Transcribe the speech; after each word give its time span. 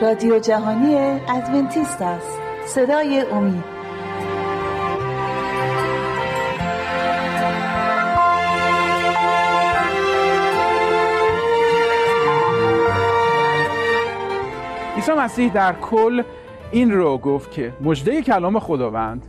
رادیو 0.00 0.38
جهانی 0.38 0.96
ادونتیست 1.28 2.02
است. 2.02 2.38
صدای 2.66 3.20
امید. 3.20 3.64
عیسی 14.96 15.12
مسیح 15.12 15.52
در 15.52 15.72
کل 15.72 16.22
این 16.72 16.92
رو 16.92 17.18
گفت 17.18 17.50
که 17.50 17.72
مجده 17.80 18.22
کلام 18.22 18.58
خداوند 18.58 19.26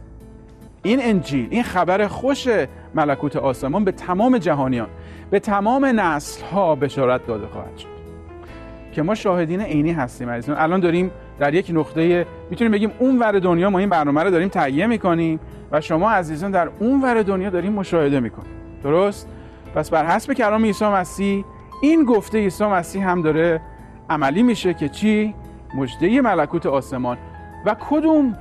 این 0.83 0.99
انجیل 1.01 1.47
این 1.51 1.63
خبر 1.63 2.07
خوش 2.07 2.47
ملکوت 2.95 3.35
آسمان 3.35 3.83
به 3.85 3.91
تمام 3.91 4.37
جهانیان 4.37 4.87
به 5.29 5.39
تمام 5.39 5.85
نسل 5.85 6.45
ها 6.45 6.75
بشارت 6.75 7.27
داده 7.27 7.47
خواهد 7.47 7.77
شد. 7.77 7.94
که 8.95 9.01
ما 9.01 9.15
شاهدین 9.15 9.61
عینی 9.61 9.91
هستیم 9.91 10.29
عزیزان 10.29 10.57
الان 10.57 10.79
داریم 10.79 11.11
در 11.39 11.53
یک 11.53 11.71
نقطه 11.73 12.25
می‌تونیم 12.49 12.71
بگیم 12.71 12.91
اون 12.99 13.19
ور 13.19 13.39
دنیا 13.39 13.69
ما 13.69 13.79
این 13.79 13.89
برنامه 13.89 14.23
رو 14.23 14.29
داریم 14.29 14.47
تهیه 14.47 14.87
می‌کنیم 14.87 15.39
و 15.71 15.81
شما 15.81 16.11
عزیزان 16.11 16.51
در 16.51 16.69
اون 16.79 17.01
ور 17.01 17.23
دنیا 17.23 17.49
داریم 17.49 17.73
مشاهده 17.73 18.19
می‌کنیم 18.19 18.51
درست؟ 18.83 19.29
پس 19.75 19.89
بر 19.89 20.05
حسب 20.05 20.33
کلام 20.33 20.65
عیسی 20.65 20.85
مسیح 20.85 21.45
این 21.81 22.05
گفته 22.05 22.37
عیسی 22.37 22.65
مسیح 22.65 23.09
هم 23.09 23.21
داره 23.21 23.61
عملی 24.09 24.43
میشه 24.43 24.73
که 24.73 24.89
چی؟ 24.89 25.35
مجده 25.77 26.21
ملکوت 26.21 26.65
آسمان. 26.65 27.17
و 27.65 27.75
کدوم 27.89 28.37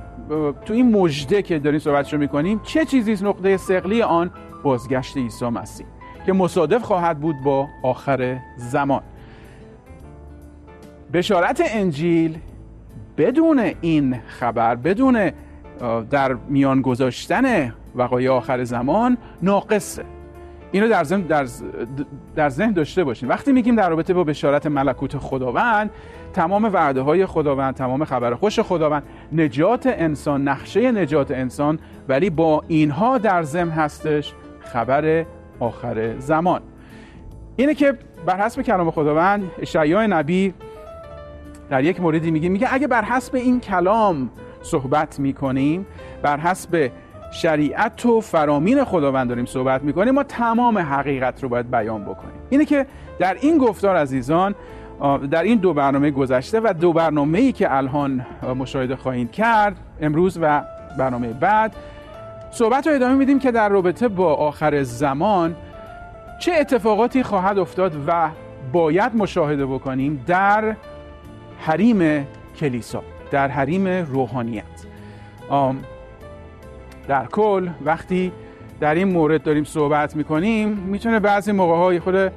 تو 0.65 0.73
این 0.73 0.91
مجده 0.91 1.41
که 1.41 1.59
داریم 1.59 1.79
صحبتشو 1.79 2.17
می‌کنیم 2.17 2.59
چه 2.63 2.85
چیزی 2.85 3.25
نقطه 3.25 3.57
سقلی 3.57 4.01
آن؟ 4.01 4.31
بازگشت 4.63 5.17
عیسی 5.17 5.45
مسیح 5.45 5.85
که 6.25 6.33
مصادف 6.33 6.81
خواهد 6.83 7.19
بود 7.19 7.35
با 7.43 7.67
آخر 7.83 8.37
زمان. 8.57 9.01
بشارت 11.13 11.61
انجیل 11.65 12.37
بدون 13.17 13.71
این 13.81 14.19
خبر 14.27 14.75
بدون 14.75 15.31
در 16.09 16.33
میان 16.33 16.81
گذاشتن 16.81 17.73
وقایع 17.95 18.31
آخر 18.31 18.63
زمان 18.63 19.17
ناقصه. 19.41 20.05
اینو 20.71 20.87
در 20.87 21.03
ذهن 21.03 21.21
در, 21.21 21.47
در 22.35 22.49
ذهن 22.49 22.71
داشته 22.71 23.03
باشیم 23.03 23.29
وقتی 23.29 23.51
میگیم 23.51 23.75
در 23.75 23.89
رابطه 23.89 24.13
با 24.13 24.23
بشارت 24.23 24.65
ملکوت 24.67 25.17
خداوند 25.17 25.89
تمام 26.33 26.63
وعده 26.65 27.01
های 27.01 27.25
خداوند 27.25 27.75
تمام 27.75 28.05
خبر 28.05 28.33
خوش 28.35 28.59
خداوند 28.59 29.03
نجات 29.31 29.87
انسان 29.87 30.47
نقشه 30.47 30.91
نجات 30.91 31.31
انسان 31.31 31.79
ولی 32.07 32.29
با 32.29 32.63
اینها 32.67 33.17
در 33.17 33.43
ذهن 33.43 33.69
هستش 33.69 34.33
خبر 34.59 35.25
آخر 35.59 36.19
زمان. 36.19 36.61
اینه 37.55 37.73
که 37.73 37.97
بر 38.25 38.41
حسب 38.41 38.61
کلام 38.61 38.91
خداوند 38.91 39.51
اشعیا 39.59 40.07
نبی 40.07 40.53
در 41.69 41.83
یک 41.83 42.01
موردی 42.01 42.31
میگه 42.31 42.49
میگه 42.49 42.67
اگه 42.73 42.87
بر 42.87 43.03
حسب 43.03 43.35
این 43.35 43.59
کلام 43.59 44.29
صحبت 44.61 45.19
می‌کنیم 45.19 45.85
بر 46.21 46.39
حسب 46.39 46.91
شریعت 47.31 48.05
و 48.05 48.21
فرامین 48.21 48.83
خداوند 48.83 49.29
داریم 49.29 49.45
صحبت 49.45 49.83
می‌کنیم 49.83 50.13
ما 50.13 50.23
تمام 50.23 50.77
حقیقت 50.77 51.43
رو 51.43 51.49
باید 51.49 51.71
بیان 51.71 52.03
بکنیم. 52.03 52.35
اینه 52.49 52.65
که 52.65 52.85
در 53.19 53.37
این 53.41 53.57
گفتار 53.57 53.95
عزیزان 53.95 54.55
در 55.31 55.43
این 55.43 55.57
دو 55.59 55.73
برنامه 55.73 56.11
گذشته 56.11 56.59
و 56.63 56.73
دو 56.73 56.93
برنامه 56.93 57.39
ای 57.39 57.51
که 57.51 57.75
الان 57.75 58.25
مشاهده 58.59 58.95
خواهید 58.95 59.31
کرد 59.31 59.75
امروز 60.01 60.39
و 60.41 60.61
برنامه 60.97 61.27
بعد 61.27 61.75
صحبت 62.51 62.87
رو 62.87 62.93
ادامه 62.93 63.15
میدیم 63.15 63.39
که 63.39 63.51
در 63.51 63.69
رابطه 63.69 64.07
با 64.07 64.33
آخر 64.33 64.83
زمان 64.83 65.55
چه 66.39 66.53
اتفاقاتی 66.53 67.23
خواهد 67.23 67.59
افتاد 67.59 67.93
و 68.07 68.29
باید 68.73 69.15
مشاهده 69.15 69.65
بکنیم 69.65 70.23
در 70.27 70.75
حریم 71.65 72.27
کلیسا 72.59 73.03
در 73.31 73.47
حریم 73.47 73.87
روحانیت. 73.87 74.63
در 77.07 77.25
کل 77.25 77.69
وقتی 77.85 78.31
در 78.79 78.95
این 78.95 79.07
مورد 79.07 79.43
داریم 79.43 79.63
صحبت 79.63 80.15
می‌کنیم 80.15 80.69
می‌تونه 80.69 81.19
بعضی 81.19 81.51
موقع 81.51 81.75
های 81.75 81.99
خود 81.99 82.31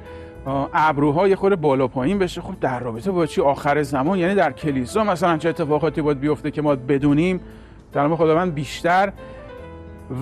ابروهای 0.73 1.35
خود 1.35 1.61
بالا 1.61 1.87
پایین 1.87 2.19
بشه. 2.19 2.41
خب 2.41 2.59
در 2.61 2.79
رابطه 2.79 3.11
با 3.11 3.25
چی؟ 3.25 3.41
آخر 3.41 3.83
زمان 3.83 4.19
یعنی 4.19 4.35
در 4.35 4.51
کلیسا 4.51 5.03
مثلا 5.03 5.37
چه 5.37 5.49
اتفاقاتی 5.49 6.01
باید 6.01 6.19
بیفته 6.19 6.51
که 6.51 6.61
ما 6.61 6.75
بدونیم؟ 6.75 7.39
در 7.93 8.15
خداوند 8.15 8.53
بیشتر 8.53 9.11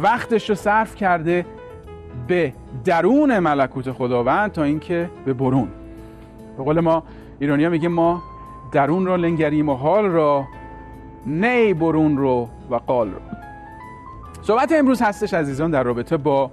وقتش 0.01 0.49
رو 0.49 0.55
صرف 0.55 0.95
کرده 0.95 1.45
به 2.27 2.53
درون 2.85 3.39
ملکوت 3.39 3.91
خداوند 3.91 4.51
تا 4.51 4.63
اینکه 4.63 5.09
به 5.25 5.33
برون. 5.33 5.67
به 6.57 6.63
قول 6.63 6.79
ما 6.79 7.03
ایرانیا 7.39 7.69
میگیم 7.69 7.91
ما 7.91 8.23
درون 8.71 9.05
را 9.05 9.15
لنگریم 9.15 9.69
و 9.69 9.73
حال 9.73 10.05
را 10.05 10.47
نه 11.25 11.73
برون 11.73 12.17
رو 12.17 12.49
و 12.69 12.75
قال 12.75 13.07
رو. 13.07 13.19
صحبت 14.41 14.71
امروز 14.71 15.01
هستش 15.01 15.33
عزیزان 15.33 15.71
در 15.71 15.83
رابطه 15.83 16.17
با 16.17 16.51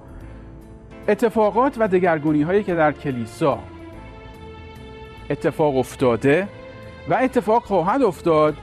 اتفاقات 1.08 1.74
و 1.78 1.88
دگرگونی 1.88 2.42
هایی 2.42 2.62
که 2.62 2.74
در 2.74 2.92
کلیسا 2.92 3.58
اتفاق 5.30 5.76
افتاده 5.76 6.48
و 7.08 7.14
اتفاق 7.14 7.62
خواهد 7.62 8.02
افتاد 8.02 8.54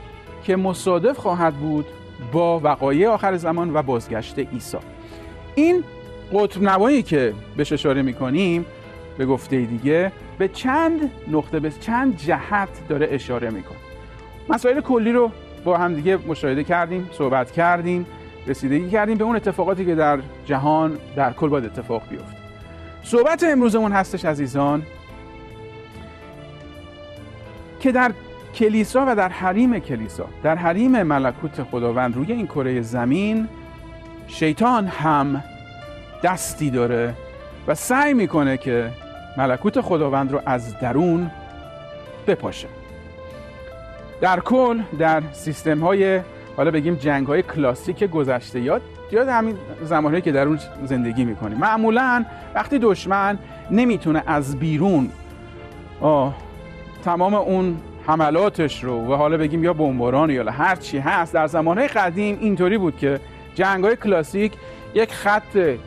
که 0.44 0.56
مصادف 0.56 1.18
خواهد 1.18 1.54
بود 1.54 1.86
با 2.32 2.60
وقایع 2.60 3.10
آخر 3.10 3.38
زمان 3.38 3.74
و 3.74 3.82
بازگشت 3.82 4.40
عیسی. 4.40 4.78
این 5.56 5.84
قطب 6.34 6.62
نوایی 6.62 7.04
که 7.04 7.34
بهش 7.58 7.72
اشاره 7.72 8.02
می‌کنیم 8.02 8.66
به 9.18 9.26
گفته 9.26 9.62
دیگه 9.62 10.12
به 10.42 10.48
چند 10.48 11.12
نقطه 11.32 11.60
به 11.60 11.72
چند 11.72 12.18
جهت 12.18 12.88
داره 12.90 13.08
اشاره 13.12 13.50
می‌کنه. 13.50 13.78
مسائل 14.50 14.82
کلی 14.82 15.12
رو 15.12 15.32
با 15.64 15.78
هم 15.78 15.94
دیگه 15.94 16.18
مشاهده 16.28 16.64
کردیم 16.64 17.10
صحبت 17.12 17.52
کردیم 17.52 18.06
رسیدگی 18.48 18.90
کردیم 18.90 19.18
به 19.18 19.24
اون 19.24 19.36
اتفاقاتی 19.36 19.86
که 19.86 19.96
در 19.96 20.20
جهان 20.46 20.98
در 21.16 21.34
کل 21.34 21.50
باید 21.50 21.66
اتفاق 21.66 22.10
بیفته. 22.10 22.38
صحبت 23.04 23.44
امروزمون 23.44 23.92
هستش 23.92 24.26
عزیزان 24.26 24.84
که 27.80 27.92
در 27.92 28.12
کلیسا 28.56 29.06
و 29.08 29.16
در 29.16 29.30
حریم 29.30 29.80
کلیسا 29.80 30.26
در 30.44 30.56
حریم 30.56 31.04
ملکوت 31.04 31.64
خداوند 31.64 32.16
روی 32.16 32.32
این 32.32 32.48
کره 32.48 32.82
زمین 32.82 33.48
شیطان 34.28 34.88
هم 34.88 35.44
دستی 36.24 36.70
داره 36.70 37.14
و 37.68 37.76
سعی 37.76 38.14
می‌کنه 38.14 38.58
که 38.58 38.92
ملکوت 39.38 39.82
خداوند 39.82 40.32
رو 40.32 40.42
از 40.46 40.80
درون 40.80 41.32
بپاشه. 42.28 42.68
در 44.22 44.40
کل 44.40 44.82
در 45.00 45.22
سیستم 45.32 45.80
های 45.80 46.22
حالا 46.58 46.72
بگیم 46.72 46.96
جنگ 46.96 47.28
های 47.28 47.42
کلاسیک 47.42 48.04
گذشته 48.04 48.60
یاد 48.60 48.82
یاد 49.12 49.28
همین 49.28 49.58
زمانی 49.84 50.22
که 50.22 50.32
در 50.32 50.48
اون 50.48 50.60
زندگی 50.84 51.26
می‌کنیم. 51.26 51.58
معمولا 51.58 52.26
وقتی 52.56 52.80
دشمن 52.80 53.38
نمی‌تونه 53.72 54.24
از 54.28 54.60
بیرون 54.60 55.10
آه 56.02 56.36
تمام 57.04 57.34
اون 57.34 57.78
حملاتش 58.08 58.84
رو 58.84 59.12
و 59.12 59.16
حالا 59.16 59.38
بگیم 59.38 59.64
یا 59.64 59.74
بمباران 59.74 60.30
یا 60.30 60.52
هر 60.52 60.76
چی 60.76 60.98
هست 60.98 61.34
در 61.34 61.48
زمانهای 61.48 61.88
قدیم 61.88 62.38
اینطوری 62.42 62.78
بود 62.78 62.98
که 62.98 63.20
جنگ 63.56 63.84
های 63.84 63.96
کلاسیک 63.96 64.54
یک 64.94 65.14
خط 65.14 65.78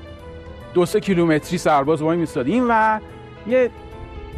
دو 0.74 0.86
سه 0.86 1.00
کیلومتری 1.00 1.58
سرباز 1.58 2.02
وای 2.02 2.16
میستادیم 2.16 2.66
و 2.68 3.00
یه 3.46 3.70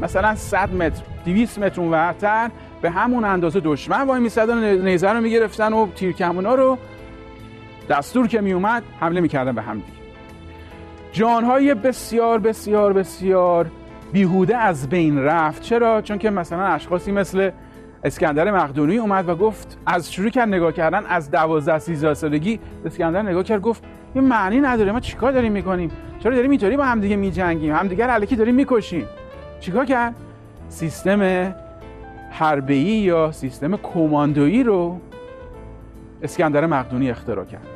مثلا 0.01 0.35
100 0.35 0.75
متر 0.75 1.03
200 1.25 1.59
متر 1.59 1.81
اونورتر 1.81 2.51
به 2.83 2.91
همون 2.91 3.25
اندازه 3.25 3.61
دشمن 3.61 4.07
وای 4.07 4.21
میسدن 4.21 4.79
نیزه 4.79 5.13
رو 5.13 5.21
می‌گرفتن 5.21 5.73
و 5.73 5.87
تیرکمونا 5.87 6.55
رو 6.55 6.79
دستور 7.89 8.27
که 8.27 8.41
میومد 8.41 8.83
حمله 9.01 9.21
می‌کردن 9.21 9.53
به 9.53 9.63
هم 9.63 9.75
دیگه. 9.75 9.99
جانهای 11.13 11.75
بسیار 11.75 12.39
بسیار 12.39 12.93
بسیار 12.93 13.71
بیهوده 14.13 14.57
از 14.57 14.89
بین 14.89 15.19
رفت. 15.19 15.63
چرا؟ 15.63 16.03
چون 16.03 16.19
که 16.19 16.31
مثلا 16.31 16.65
اشخاصی 16.67 17.13
مثل 17.13 17.51
اسکندر 18.05 18.51
مقدونی 18.51 18.97
اومد 18.97 19.29
و 19.29 19.35
گفت 19.35 19.79
از 19.87 20.13
شروع 20.13 20.31
کرد 20.31 20.49
نگاه 20.49 20.73
کردن 20.73 21.07
از 21.07 21.31
12 21.31 21.79
13 21.79 22.15
سالگی 22.15 22.61
اسکندر 22.85 23.23
نگاه 23.23 23.43
کرد 23.43 23.61
گفت 23.61 23.85
یه 24.17 24.23
معنی 24.23 24.61
نداره. 24.61 24.93
ما 24.93 25.01
چیکار 25.01 25.33
داریم 25.33 25.53
می‌کنیم؟ 25.53 25.91
چرا 26.21 26.35
داریم 26.35 26.51
اینطوری 26.51 26.77
با 26.77 26.85
همدیگه 26.85 27.17
میجنگیم؟ 27.17 27.75
همدیگه 27.75 28.13
الکی 28.13 28.37
داریم 28.37 28.55
می‌کشیم. 28.55 29.05
چیکار 29.61 29.85
کرد؟ 29.85 30.15
سیستم 30.69 31.53
حربه‌ای 32.31 32.81
یا 32.81 33.33
سیستم 33.33 33.77
کماندویی 33.77 34.63
رو 34.63 34.99
اسکندر 36.23 36.67
مقدونی 36.67 37.11
اختراع 37.11 37.45
کرد. 37.45 37.67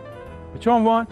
به 0.52 0.58
چه 0.58 0.70
عنوان؟ 0.70 1.06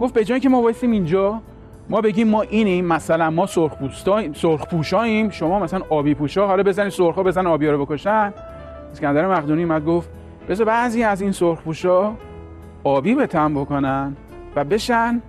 گفت 0.00 0.14
به 0.14 0.24
جای 0.24 0.40
که 0.40 0.48
ما 0.48 0.62
وایسیم 0.62 0.90
اینجا 0.90 1.40
ما 1.88 2.00
بگیم 2.00 2.28
ما 2.28 2.42
اینیم 2.42 2.84
مثلا 2.84 3.30
ما 3.30 3.46
سرخ 3.46 4.66
پوشاییم 4.70 5.30
شما 5.30 5.58
مثلا 5.58 5.80
آبی 5.88 6.14
پوشا 6.14 6.46
حالا 6.46 6.62
بزنید 6.62 6.88
سرخا 6.92 7.22
بزن 7.22 7.46
آبی 7.46 7.66
رو 7.66 7.86
بکشن. 7.86 8.32
اسکندر 8.92 9.26
مقدونی 9.26 9.62
اومد 9.62 9.84
گفت 9.84 10.10
بذار 10.48 10.66
بعضی 10.66 11.02
از 11.02 11.20
این 11.20 11.32
سرخ 11.32 11.62
پوشا 11.62 12.12
آبی 12.84 13.14
به 13.14 13.26
تن 13.26 13.54
بکنن. 13.54 14.16
و 14.56 14.64
بشن 14.64 15.22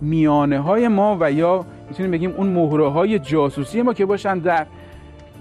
میانه 0.00 0.58
های 0.58 0.88
ما 0.88 1.16
و 1.20 1.32
یا 1.32 1.66
می‌تونیم 1.88 2.10
بگیم 2.10 2.34
اون 2.36 2.46
مهره 2.46 2.90
های 2.90 3.18
جاسوسی 3.18 3.82
ما 3.82 3.94
که 3.94 4.06
باشن 4.06 4.38
در 4.38 4.66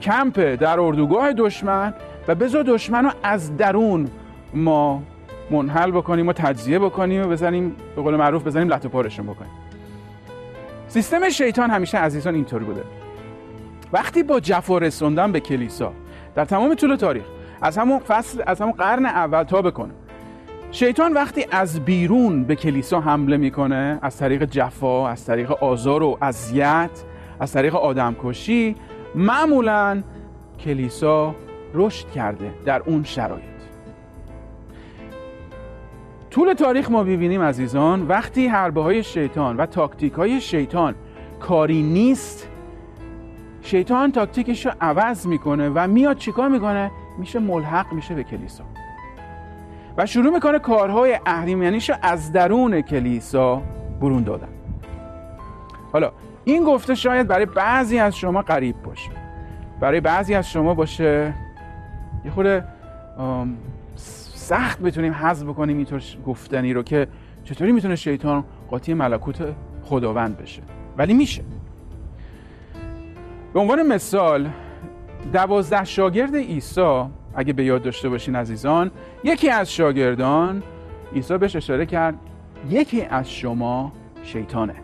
کمپ 0.02 0.40
در 0.40 0.80
اردوگاه 0.80 1.34
دشمن 1.34 1.94
و 2.28 2.36
بذار 2.36 2.64
دشمن 2.64 3.06
رو 3.06 3.12
از 3.24 3.58
درون 3.58 4.08
ما 4.54 5.04
منحل 5.52 5.92
بکنیم 5.92 6.28
و 6.28 6.34
تجزیه 6.34 6.80
بکنیم 6.80 7.24
و 7.24 7.28
بزنیم 7.28 7.76
به 7.96 8.02
قول 8.02 8.16
معروف 8.16 8.48
بزنیم 8.48 8.74
لطو 8.74 8.90
پارشون 8.90 9.26
بکنیم. 9.26 9.52
سیستم 10.88 11.30
شیطان 11.30 11.70
همیشه 11.70 11.98
عزیزان 11.98 12.36
اینطوری 12.36 12.66
بوده. 12.66 12.84
وقتی 13.94 14.24
با 14.24 14.40
جفا 14.40 14.78
رسوندن 14.78 15.32
به 15.32 15.40
کلیسا 15.40 15.94
در 16.36 16.46
تمام 16.46 16.76
طول 16.76 16.96
تاریخ 16.96 17.24
از 17.62 17.78
همون 17.78 18.00
فصل 18.00 18.44
از 18.48 18.62
همون 18.62 18.74
قرن 18.74 19.06
اول 19.06 19.44
تا 19.44 19.62
بکنه 19.62 19.94
شیطان 20.74 21.14
وقتی 21.14 21.46
از 21.52 21.80
بیرون 21.80 22.44
به 22.44 22.56
کلیسا 22.56 23.00
حمله 23.00 23.38
می‌کنه 23.38 24.00
از 24.02 24.18
طریق 24.18 24.46
جفا 24.46 25.10
از 25.10 25.26
طریق 25.26 25.52
آزار 25.52 26.04
و 26.04 26.18
اذیت 26.22 26.90
از 27.40 27.54
طریق 27.54 27.76
آدمکشی 27.76 28.76
معمولا 29.16 30.04
کلیسا 30.60 31.36
رشد 31.74 32.10
کرده 32.10 32.54
در 32.66 32.82
اون 32.86 33.04
شرایط. 33.04 33.44
طول 36.30 36.54
تاریخ 36.54 36.92
ما 36.92 37.04
ببینیم 37.04 37.42
عزیزان 37.42 38.08
وقتی 38.08 38.48
حربه 38.48 38.82
های 38.82 39.04
شیطان 39.04 39.58
و 39.58 39.66
تاکتیک 39.66 40.14
های 40.14 40.42
شیطان 40.42 40.96
کاری 41.40 41.84
نیست 41.84 42.48
شیطان 43.62 44.12
تاکتیکش 44.12 44.66
رو 44.66 44.72
عوض 44.82 45.28
می‌کنه 45.28 45.70
و 45.70 45.88
میاد 45.88 46.18
چیکار 46.18 46.50
می‌کنه؟ 46.50 46.92
میشه 47.18 47.40
ملحق 47.40 47.94
میشه 47.94 48.16
به 48.16 48.24
کلیسا. 48.24 48.71
و 49.98 50.06
شروع 50.06 50.34
می‌کنه 50.34 50.60
کارهای 50.60 51.20
اهریمنیش 51.26 51.90
رو 51.90 51.96
از 52.02 52.32
درون 52.32 52.82
کلیسا 52.82 53.62
برون 54.02 54.24
دادن. 54.24 54.48
حالا 55.94 56.12
این 56.44 56.64
گفته 56.64 56.96
شاید 56.96 57.28
برای 57.28 57.46
بعضی 57.46 58.00
از 58.00 58.16
شما 58.16 58.42
قریب 58.42 58.76
باشه. 58.84 59.12
برای 59.80 60.02
بعضی 60.02 60.34
از 60.34 60.50
شما 60.50 60.74
باشه 60.74 61.34
یه 62.26 62.32
خورده 62.32 62.64
سخت 64.36 64.80
بتونیم 64.80 65.14
حذف 65.14 65.46
بکنیم 65.46 65.78
اینطور 65.78 66.02
گفتنی 66.26 66.74
رو 66.74 66.84
که 66.84 67.08
چطوری 67.44 67.72
می‌تونه 67.72 67.96
شیطان 67.96 68.44
قاطی 68.70 68.94
ملکوت 68.94 69.44
خداوند 69.84 70.38
بشه. 70.38 70.62
ولی 70.98 71.14
میشه. 71.14 71.44
به 73.54 73.60
عنوان 73.60 73.88
مثال 73.88 74.50
دوازده 75.34 75.84
شاگرد 75.84 76.36
عیسی 76.36 77.04
اگه 77.36 77.54
به 77.54 77.64
یاد 77.64 77.82
داشته 77.82 78.10
باشین 78.10 78.36
عزیزان 78.36 78.92
یکی 79.24 79.50
از 79.50 79.74
شاگردان 79.74 80.64
عیسی 81.16 81.38
بهش 81.38 81.56
اشاره 81.56 81.86
کرد 81.86 82.16
یکی 82.70 83.02
از 83.02 83.32
شما 83.32 83.92
شیطانه. 84.24 84.76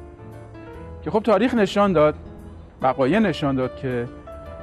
که 1.01 1.11
خب 1.11 1.19
تاریخ 1.19 1.53
نشان 1.53 1.93
داد 1.93 2.15
بقایه 2.81 3.19
نشان 3.19 3.55
داد 3.55 3.75
که 3.75 4.07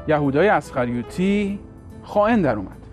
یهودای 0.08 0.48
اسخریوتی 0.48 1.58
خائن 2.02 2.42
در 2.42 2.56
اومد. 2.56 2.84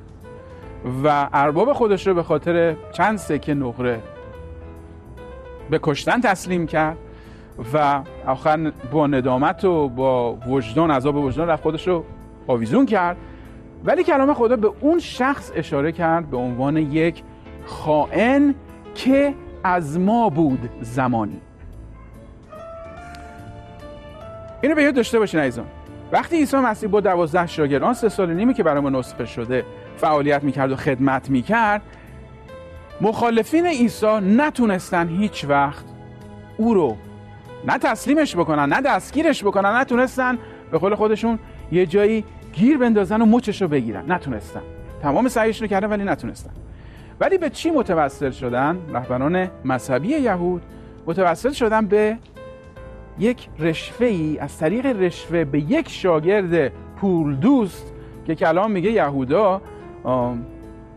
و 1.04 1.30
ارباب 1.34 1.74
خودش 1.74 2.08
رو 2.08 2.14
به 2.14 2.24
خاطر 2.24 2.76
چند 2.92 3.18
سکه 3.18 3.54
نقره 3.54 4.00
به 5.70 5.80
کشتن 5.84 6.22
تسلیم 6.22 6.68
کرد 6.68 6.98
و 7.74 8.04
آخر 8.28 8.72
با 8.92 9.08
ندامت 9.08 9.66
و 9.66 9.90
با 9.90 10.34
وجدان 10.34 10.92
عذاب 10.92 11.16
وجدان 11.16 11.48
رفت 11.48 11.64
خودش 11.64 11.88
رو 11.88 12.04
آویزون 12.48 12.86
کرد. 12.86 13.18
ولی 13.86 14.04
کلام 14.04 14.34
خدا 14.34 14.56
به 14.56 14.72
اون 14.80 15.00
شخص 15.00 15.52
اشاره 15.56 15.92
کرد 15.92 16.30
به 16.30 16.38
عنوان 16.38 16.78
یک 16.78 17.24
خائن 17.66 18.56
که 18.96 19.34
از 19.64 20.00
ما 20.00 20.30
بود 20.30 20.70
زمانی. 20.82 21.42
اینو 24.62 24.76
به 24.76 24.84
یاد 24.84 24.96
داشته 24.96 25.20
باشین 25.20 25.40
عزیزان. 25.40 25.66
وقتی 26.12 26.36
عیسی 26.38 26.58
مسیح 26.58 26.90
با 26.90 27.00
دوازده 27.00 27.48
شاگرد 27.48 27.84
آن 27.84 27.94
سه 27.94 28.10
سال 28.10 28.34
نیمی 28.34 28.54
که 28.54 28.64
برای 28.64 28.82
ما 28.82 28.90
نسخه 28.90 29.26
شده 29.26 29.66
فعالیت 29.98 30.44
می‌کرد 30.44 30.72
و 30.72 30.76
خدمت 30.76 31.30
می‌کرد 31.30 31.82
مخالفین 33.02 33.66
عیسی 33.66 34.20
نتونستن 34.22 35.08
هیچ 35.08 35.46
وقت 35.50 35.86
او 36.58 36.74
رو 36.74 36.98
نه 37.68 37.78
تسلیمش 37.78 38.36
بکنن 38.36 38.74
نه 38.74 38.82
دستگیرش 38.82 39.44
بکنن 39.44 39.70
نتونستن 39.70 40.38
به 40.72 40.78
قول 40.78 40.96
خودشون 40.96 41.40
یه 41.72 41.86
جایی 41.86 42.26
گیر 42.54 42.78
بندازن 42.78 43.22
و 43.22 43.26
مچش 43.26 43.62
رو 43.62 43.68
بگیرن. 43.68 44.12
نتونستن. 44.12 44.62
تمام 45.02 45.28
سعیشون 45.28 45.68
رو 45.68 45.70
کردن 45.70 45.90
ولی 45.90 46.04
نتونستن. 46.04 46.52
ولی 47.20 47.38
به 47.38 47.50
چی 47.50 47.72
متوسل 47.72 48.32
شدن؟ 48.32 48.78
رهبران 48.94 49.48
مذهبی 49.66 50.08
یهود 50.08 50.62
متوسل 51.08 51.52
شدن 51.52 51.88
به 51.88 52.18
یک 53.20 53.50
رشوه 53.60 54.08
ای 54.08 54.40
از 54.40 54.58
طریق 54.58 54.86
رشوه 54.86 55.44
به 55.44 55.60
یک 55.60 55.90
شاگرد 55.90 56.72
پول 56.96 57.36
دوست 57.36 57.94
که 58.26 58.36
کلام 58.36 58.72
میگه 58.72 58.92
یهودا 58.92 59.62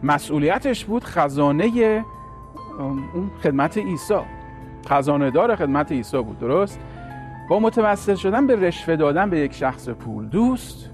مسئولیتش 0.02 0.84
بود 0.84 1.04
خزانه 1.04 2.04
اون 2.78 3.30
خدمت 3.42 3.78
عیسی. 3.78 4.20
خزانه 4.88 5.30
دار 5.30 5.56
خدمت 5.56 5.92
عیسی 5.92 6.22
بود 6.22 6.38
درست؟ 6.38 6.80
با 7.50 7.58
متوسل 7.58 8.14
شدن 8.14 8.46
به 8.46 8.56
رشوه 8.56 8.96
دادن 8.96 9.30
به 9.30 9.38
یک 9.38 9.52
شخص 9.52 9.88
پول 9.88 10.28
دوست 10.28 10.90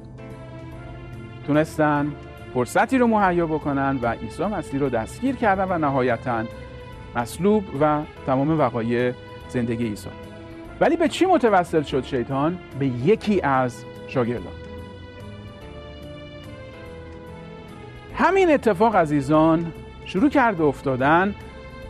تونستن 1.51 2.13
فرصتی 2.55 2.99
رو 2.99 3.07
مهیا 3.07 3.47
بکنن 3.47 3.99
و 4.03 4.07
عیسی 4.07 4.45
مسیح 4.45 4.81
رو 4.81 4.89
دستگیر 4.89 5.37
کردن 5.37 5.65
و 5.65 5.79
نهایتا 5.79 6.45
مصلوب 7.17 7.65
و 7.81 8.03
تمام 8.27 8.59
وقایع 8.61 9.13
زندگی 9.49 9.85
عیسی. 9.85 10.09
ولی 10.81 10.97
به 10.97 11.09
چی 11.09 11.27
متوسل 11.27 11.83
شد 11.83 12.05
شیطان؟ 12.05 12.59
به 12.79 12.87
یکی 12.87 13.41
از 13.41 13.85
شاگردان. 14.09 14.53
همین 18.15 18.51
اتفاق 18.51 18.97
عزیزان 18.97 19.73
شروع 20.05 20.31
کرد 20.31 20.61
افتادن 20.61 21.35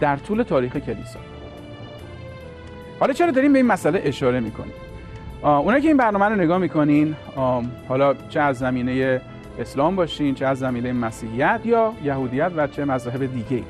در 0.00 0.16
طول 0.16 0.42
تاریخ 0.42 0.76
کلیسا. 0.76 1.18
حالا 3.00 3.12
چرا 3.12 3.30
داریم 3.30 3.52
به 3.52 3.58
این 3.58 3.66
مسئله 3.66 4.02
اشاره 4.04 4.40
می‌کنیم؟ 4.40 4.72
اونایی 5.42 5.82
که 5.82 5.88
این 5.88 5.96
برنامه 5.96 6.24
رو 6.24 6.34
نگاه 6.34 6.58
می‌کنین 6.58 7.16
حالا 7.88 8.14
چه 8.28 8.40
از 8.40 8.58
زمینه 8.58 9.20
اسلام 9.60 9.96
باشین 9.96 10.34
چه 10.34 10.46
از 10.46 10.58
زمینه 10.58 10.92
مسیحیت 10.92 11.60
یا 11.64 11.92
یهودیت 12.04 12.52
و 12.56 12.66
چه 12.66 12.84
مذاهب 12.84 13.26
دیگه 13.26 13.62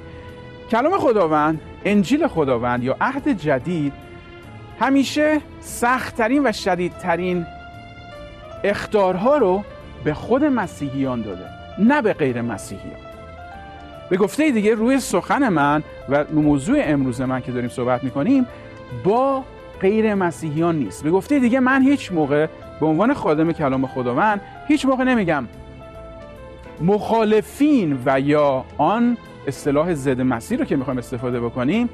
کلام 0.71 0.99
خداوند 0.99 1.61
انجیل 1.85 2.27
خداوند 2.27 2.85
یا 2.85 2.97
عهد 3.01 3.29
جدید 3.29 3.93
همیشه 4.81 5.41
سختترین 5.61 6.47
و 6.47 6.53
شدیدترین 6.53 7.47
اختارها 8.65 9.37
رو 9.37 9.65
به 10.05 10.15
خود 10.15 10.45
مسیحیان 10.45 11.23
داده 11.23 11.45
نه 11.79 12.03
به 12.03 12.13
غیر 12.13 12.43
مسیحیان. 12.43 13.01
به 14.11 14.17
گفته 14.17 14.51
دیگه 14.51 14.75
روی 14.75 15.01
سخن 15.01 15.49
من 15.49 15.83
و 16.09 16.25
موضوع 16.33 16.79
امروز 16.83 17.21
من 17.21 17.41
که 17.41 17.53
داریم 17.53 17.69
صحبت 17.69 18.05
می‌کنیم 18.05 18.47
با 19.05 19.45
غیر 19.81 20.15
مسیحیان 20.15 20.79
نیست. 20.79 21.03
به 21.03 21.11
گفته 21.11 21.39
دیگه 21.39 21.61
من 21.61 21.83
هیچ 21.83 22.13
موقع 22.13 22.47
به 22.81 22.87
عنوان 22.87 23.15
خادم 23.15 23.53
کلام 23.53 23.87
خداوند 23.87 24.41
هیچ 24.69 24.87
موقع 24.87 25.05
نمیگم 25.05 25.45
مخالفین 26.81 27.99
و 28.07 28.21
یا 28.21 28.65
آن 28.79 29.17
اصطلاح 29.47 29.95
ضد 29.95 30.21
مسیح 30.21 30.59
رو 30.59 30.65
که 30.65 30.77
می‌خوایم 30.77 30.99
استفاده 30.99 31.41
بکنیم 31.41 31.89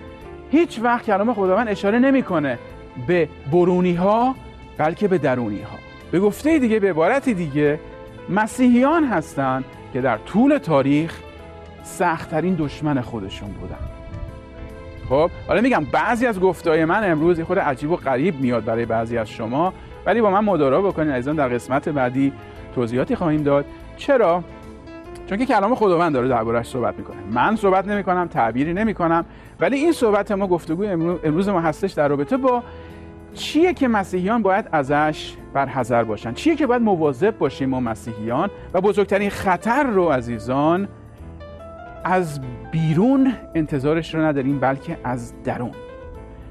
هیچ 0.50 0.81
وقت 0.83 1.07
کلام 1.07 1.35
خداوند 1.35 1.69
اشاره 1.69 1.99
نمی‌کنه 1.99 2.59
به 3.07 3.28
برونی 3.52 3.95
ها 3.95 4.35
بلکه 4.78 5.09
به 5.09 5.19
درونی 5.19 5.62
ها 5.62 5.78
به 6.11 6.21
گفته 6.21 6.59
دیگه 6.59 6.81
به 6.81 6.90
عبارت 6.90 7.28
دیگه 7.28 7.81
مسیحیان 8.28 9.05
هستند 9.05 9.64
که 9.93 10.00
در 10.00 10.19
طول 10.19 10.59
تاریخ 10.59 11.21
سختترین 11.83 12.55
دشمن 12.55 13.00
خودشون 13.00 13.50
بودن. 13.50 13.76
خب 15.09 15.31
حالا 15.49 15.61
میگم 15.61 15.87
بعضی 15.93 16.26
از 16.26 16.40
گفتهای 16.40 16.85
من 16.85 17.11
امروز 17.11 17.40
خود 17.40 17.59
عجیب 17.59 17.90
و 17.90 17.97
غریب 17.97 18.40
میاد 18.40 18.64
برای 18.64 18.87
بعضی 18.87 19.19
از 19.19 19.31
شما 19.31 19.73
ولی 20.07 20.21
با 20.21 20.31
من 20.31 20.45
مدارا 20.45 20.83
بکنید 20.83 21.12
عزیزان 21.12 21.37
در 21.37 21.49
قسمت 21.49 21.88
بعدی 21.88 22.33
توضیحاتی 22.75 23.14
خواهیم 23.14 23.43
داد. 23.43 23.64
چرا؟ 23.97 24.45
چون 25.26 25.38
که 25.38 25.47
کلام 25.47 25.75
خداوند 25.75 26.14
داره 26.14 26.28
دربارش 26.28 26.68
صحبت 26.68 26.99
می‌کنه. 26.99 27.16
من 27.33 27.56
صحبت 27.56 27.88
نمی‌کنم 27.88 28.26
تعبیری 28.26 28.75
نمی‌کنم 28.75 29.25
ولی 29.61 29.76
این 29.76 29.92
صحبت 29.92 30.33
ما 30.33 30.47
گفتگوی 30.47 30.88
امروز 31.25 31.49
ما 31.49 31.61
هستش 31.61 31.92
در 31.92 32.09
رابطه 32.09 32.37
با 32.37 32.62
چیه 33.35 33.75
که 33.75 33.88
مسیحیان 33.88 34.42
باید 34.42 34.68
ازش 34.73 35.35
برحذر 35.54 36.04
باشن؟ 36.04 36.35
چیه 36.35 36.56
که 36.56 36.66
باید 36.66 36.83
مواظب 36.83 37.38
باشیم 37.38 37.68
ما 37.68 37.80
مسیحیان؟ 37.80 38.50
و 38.75 38.80
بزرگترین 38.80 39.30
خطر 39.30 39.83
رو 39.83 40.09
عزیزان 40.09 40.88
از 42.04 42.40
بیرون 42.73 43.33
انتظارش 43.54 44.14
رو 44.14 44.21
نداریم 44.21 44.61
بلکه 44.61 44.99
از 45.04 45.42
درون. 45.42 45.71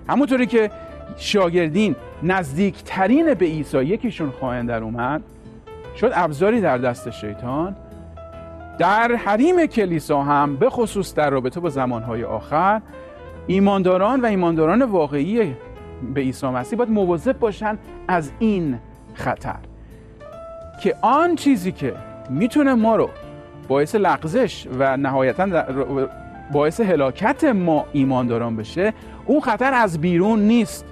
همونطوری 0.09 0.45
که 0.45 0.71
شاگردین 1.17 1.95
نزدیکترین 2.23 3.33
به 3.33 3.45
عیسی 3.45 3.83
یکیشون 3.83 4.29
خواهند 4.29 4.69
در 4.69 4.83
اومد 4.83 5.21
شد 5.97 6.11
ابزاری 6.13 6.61
در 6.61 6.77
دست 6.77 7.09
شیطان 7.09 7.75
در 8.79 9.15
حریم 9.15 9.65
کلیسا 9.65 10.23
هم 10.23 10.55
به 10.55 10.69
خصوص 10.69 11.13
در 11.13 11.29
رابطه 11.29 11.59
با 11.59 11.69
زمانهای 11.69 12.23
آخر 12.23 12.81
ایمانداران 13.47 14.21
و 14.21 14.25
ایمانداران 14.25 14.81
واقعی 14.81 15.55
به 16.13 16.21
عیسی 16.21 16.47
مسیح 16.47 16.77
باید 16.77 16.89
مواظب 16.89 17.39
باشن 17.39 17.77
از 18.07 18.31
این 18.39 18.79
خطر 19.13 19.55
که 20.83 20.95
آن 21.01 21.35
چیزی 21.35 21.71
که 21.71 21.93
می‌تونه 22.29 22.73
ما 22.73 22.95
رو 22.95 23.09
باعث 23.67 23.95
لغزش 23.95 24.67
و 24.79 24.97
نهایتا 24.97 25.63
باعث 26.51 26.81
هلاکت 26.81 27.43
ما 27.43 27.85
ایمانداران 27.91 28.55
بشه 28.55 28.93
اون 29.25 29.39
خطر 29.39 29.73
از 29.73 30.01
بیرون 30.01 30.39
نیست 30.39 30.85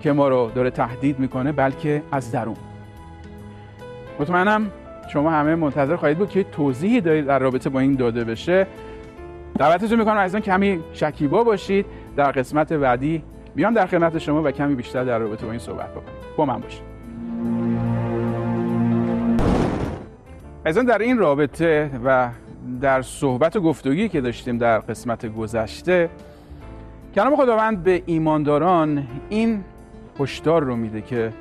که 0.00 0.12
ما 0.12 0.28
رو 0.28 0.50
داره 0.54 0.70
تهدید 0.70 1.18
می‌کنه 1.18 1.52
بلکه 1.52 2.02
از 2.12 2.32
درون. 2.32 2.56
مطمئنم 4.20 4.70
شما 5.12 5.30
همه 5.30 5.54
منتظر 5.54 5.96
خواهید 5.96 6.18
بود 6.18 6.30
که 6.30 6.44
توضیحی 6.44 7.00
در 7.00 7.38
رابطه 7.38 7.70
با 7.70 7.80
این 7.80 7.94
داده 7.94 8.24
بشه. 8.24 8.66
دعوتتون 9.58 9.98
می‌کنم 9.98 10.16
از 10.16 10.36
کمی 10.36 10.80
شکیبا 10.92 11.44
باشید. 11.44 11.86
در 12.16 12.32
قسمت 12.32 12.72
بعدی 12.72 13.22
بیام 13.54 13.74
در 13.74 13.86
خدمت 13.86 14.18
شما 14.18 14.42
و 14.42 14.50
کمی 14.50 14.74
بیشتر 14.74 15.04
در 15.04 15.18
رابطه 15.18 15.44
با 15.46 15.50
این 15.50 15.60
صحبت 15.60 15.90
بکنیم. 15.90 16.18
با 16.36 16.44
من 16.44 16.60
باشید. 16.60 16.82
از 20.64 20.78
در 20.78 20.98
این 20.98 21.18
رابطه 21.18 21.90
و 22.04 22.28
در 22.80 23.02
صحبت 23.02 23.56
و 23.56 23.60
گفتگویی 23.60 24.08
که 24.08 24.20
داشتیم 24.20 24.58
در 24.58 24.78
قسمت 24.78 25.26
گذشته 25.26 26.10
کلام 27.14 27.36
خداوند 27.36 27.82
به 27.82 28.02
ایمانداران 28.06 29.06
این 29.28 29.64
هشدار 30.20 30.62
رو 30.62 30.76
میده 30.76 31.00
که 31.00 31.32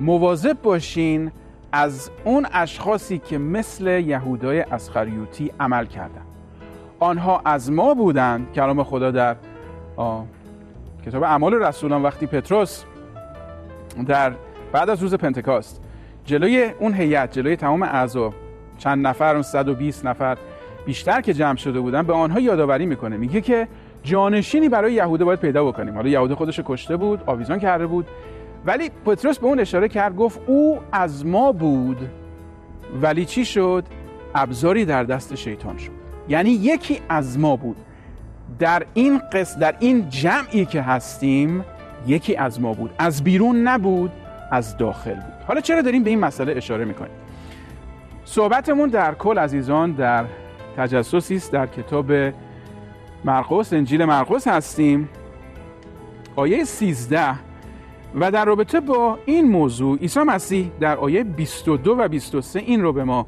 مواظب 0.00 0.62
باشین 0.62 1.30
از 1.76 2.10
اون 2.24 2.46
اشخاصی 2.52 3.18
که 3.18 3.38
مثل 3.38 3.86
یهودای 3.86 4.60
اسخریوتی 4.60 5.52
عمل 5.60 5.86
کردن. 5.86 6.22
آنها 7.00 7.42
از 7.44 7.72
ما 7.72 7.94
بودند 7.94 8.52
کلام 8.52 8.82
خدا 8.82 9.10
در 9.10 9.36
کتاب 11.06 11.22
اعمال 11.22 11.54
رسولان 11.54 12.02
وقتی 12.02 12.26
پتروس 12.26 12.84
در 14.06 14.32
بعد 14.72 14.90
از 14.90 15.02
روز 15.02 15.14
پنتکاست 15.14 15.80
جلوی 16.24 16.70
اون 16.78 16.94
هیئت 16.94 17.32
جلوی 17.32 17.56
تمام 17.56 17.82
اعضا 17.82 18.32
چند 18.78 19.06
نفر 19.06 19.32
اون 19.32 19.42
120 19.42 20.06
نفر 20.06 20.38
بیشتر 20.86 21.20
که 21.20 21.34
جمع 21.34 21.56
شده 21.56 21.80
بودن 21.80 22.02
به 22.02 22.12
آنها 22.12 22.40
یادآوری 22.40 22.86
می‌کنه. 22.86 23.16
میگه 23.16 23.40
که 23.40 23.68
جانشینی 24.02 24.68
برای 24.68 24.92
یهوده 24.92 25.24
باید 25.24 25.40
پیدا 25.40 25.64
بکنیم. 25.64 25.94
حالا 25.94 26.08
یهوده 26.08 26.34
خودش 26.34 26.60
کشته 26.64 26.96
بود 26.96 27.22
آویزان 27.26 27.58
کرده 27.58 27.86
بود. 27.86 28.06
ولی 28.66 28.90
پتروس 29.04 29.38
به 29.38 29.46
اون 29.46 29.60
اشاره 29.60 29.88
کرد 29.88 30.16
گفت 30.16 30.40
او 30.46 30.78
از 30.92 31.26
ما 31.26 31.52
بود. 31.52 32.10
ولی 33.02 33.24
چی 33.24 33.44
شد؟ 33.44 33.84
ابزاری 34.34 34.84
در 34.84 35.04
دست 35.04 35.34
شیطان 35.34 35.78
شد. 35.78 35.92
یعنی 36.28 36.50
یکی 36.50 37.00
از 37.08 37.38
ما 37.38 37.56
بود. 37.56 37.76
در 38.58 38.86
این 38.94 39.20
قصد 39.32 39.60
در 39.60 39.74
این 39.80 40.08
جمعی 40.08 40.64
که 40.64 40.82
هستیم 40.82 41.64
یکی 42.06 42.36
از 42.36 42.60
ما 42.60 42.72
بود. 42.72 42.90
از 42.98 43.24
بیرون 43.24 43.68
نبود 43.68 44.12
از 44.50 44.76
داخل 44.76 45.14
بود. 45.14 45.34
حالا 45.48 45.60
چرا 45.60 45.82
داریم 45.82 46.02
به 46.02 46.10
این 46.10 46.20
مسئله 46.20 46.56
اشاره 46.56 46.84
می‌کنیم؟ 46.84 47.14
صحبتمون 48.24 48.88
در 48.88 49.14
کل 49.14 49.38
عزیزان 49.38 49.92
در 49.92 50.24
تجسسی 50.76 51.36
است 51.36 51.52
در 51.52 51.66
کتاب 51.66 52.12
مرقس 53.24 53.72
انجیل 53.72 54.04
مرقس 54.04 54.48
هستیم. 54.48 55.08
آیه 56.36 56.64
13 56.64 57.53
و 58.20 58.30
در 58.30 58.44
رابطه 58.44 58.80
با 58.80 59.18
این 59.26 59.50
موضوع 59.50 59.98
عیسی 59.98 60.20
مسیح 60.20 60.70
در 60.80 60.96
آیه 60.96 61.24
22 61.24 61.96
و 61.98 62.08
23 62.08 62.58
این 62.58 62.82
رو 62.82 62.92
به 62.92 63.04
ما 63.04 63.26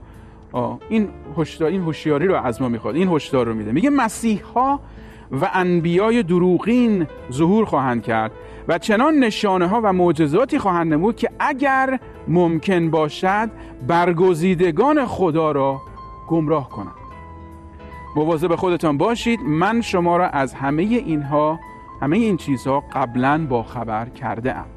این 0.88 1.08
هشدار 1.38 1.68
این 1.68 1.82
هوشیاری 1.82 2.26
رو 2.26 2.34
از 2.34 2.62
ما 2.62 2.68
می‌خواد 2.68 2.96
این 2.96 3.08
هشدار 3.08 3.46
رو 3.46 3.54
میده. 3.54 3.72
میگه 3.72 3.90
مسیح 3.90 4.42
ها 4.54 4.80
و 5.32 5.50
انبیای 5.52 6.22
دروغین 6.22 7.06
ظهور 7.32 7.64
خواهند 7.64 8.02
کرد 8.02 8.32
و 8.68 8.78
چنان 8.78 9.14
نشانه 9.14 9.66
ها 9.66 9.80
و 9.84 9.92
معجزاتی 9.92 10.58
خواهند 10.58 10.92
نمود 10.92 11.16
که 11.16 11.30
اگر 11.38 12.00
ممکن 12.28 12.90
باشد 12.90 13.50
برگزیدگان 13.86 15.06
خدا 15.06 15.52
را 15.52 15.80
گمراه 16.28 16.68
کنند. 16.68 17.06
مواظب 18.16 18.54
خودتان 18.54 18.98
باشید 18.98 19.40
من 19.40 19.80
شما 19.80 20.16
را 20.16 20.28
از 20.28 20.54
همه 20.54 20.82
اینها 20.82 21.58
همه 22.02 22.16
این 22.16 22.36
چیزها 22.36 22.84
قبلا 22.92 23.46
با 23.46 23.62
خبر 23.62 24.08
کرده 24.08 24.56
ام. 24.56 24.75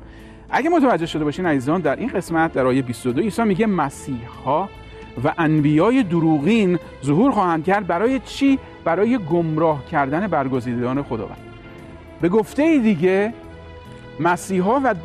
اگه 0.52 0.70
متوجه 0.70 1.06
شده 1.06 1.24
باشین 1.24 1.46
عزیزان 1.46 1.82
در 1.82 1.96
این 1.96 2.10
قسمت 2.10 2.54
در 2.54 2.66
آیه 2.66 2.82
22 2.82 3.22
عیسی 3.22 3.44
میگه 3.44 3.66
مسیح 3.66 4.28
ها 4.46 4.70
و 5.24 5.34
انبیای 5.38 6.04
دروغین 6.04 6.80
ظهور 7.06 7.32
خواهند 7.32 7.66
کرد 7.66 7.88
برای 7.88 8.20
چی؟ 8.20 8.60
برای 8.84 9.18
گمراه 9.18 9.86
کردن 9.86 10.28
برگزیدگان 10.28 11.04
خداوند. 11.04 11.38
به 12.22 12.30
گفته 12.30 12.80
دیگه 12.80 13.34
مسیحا 14.20 14.80
و 14.84 14.96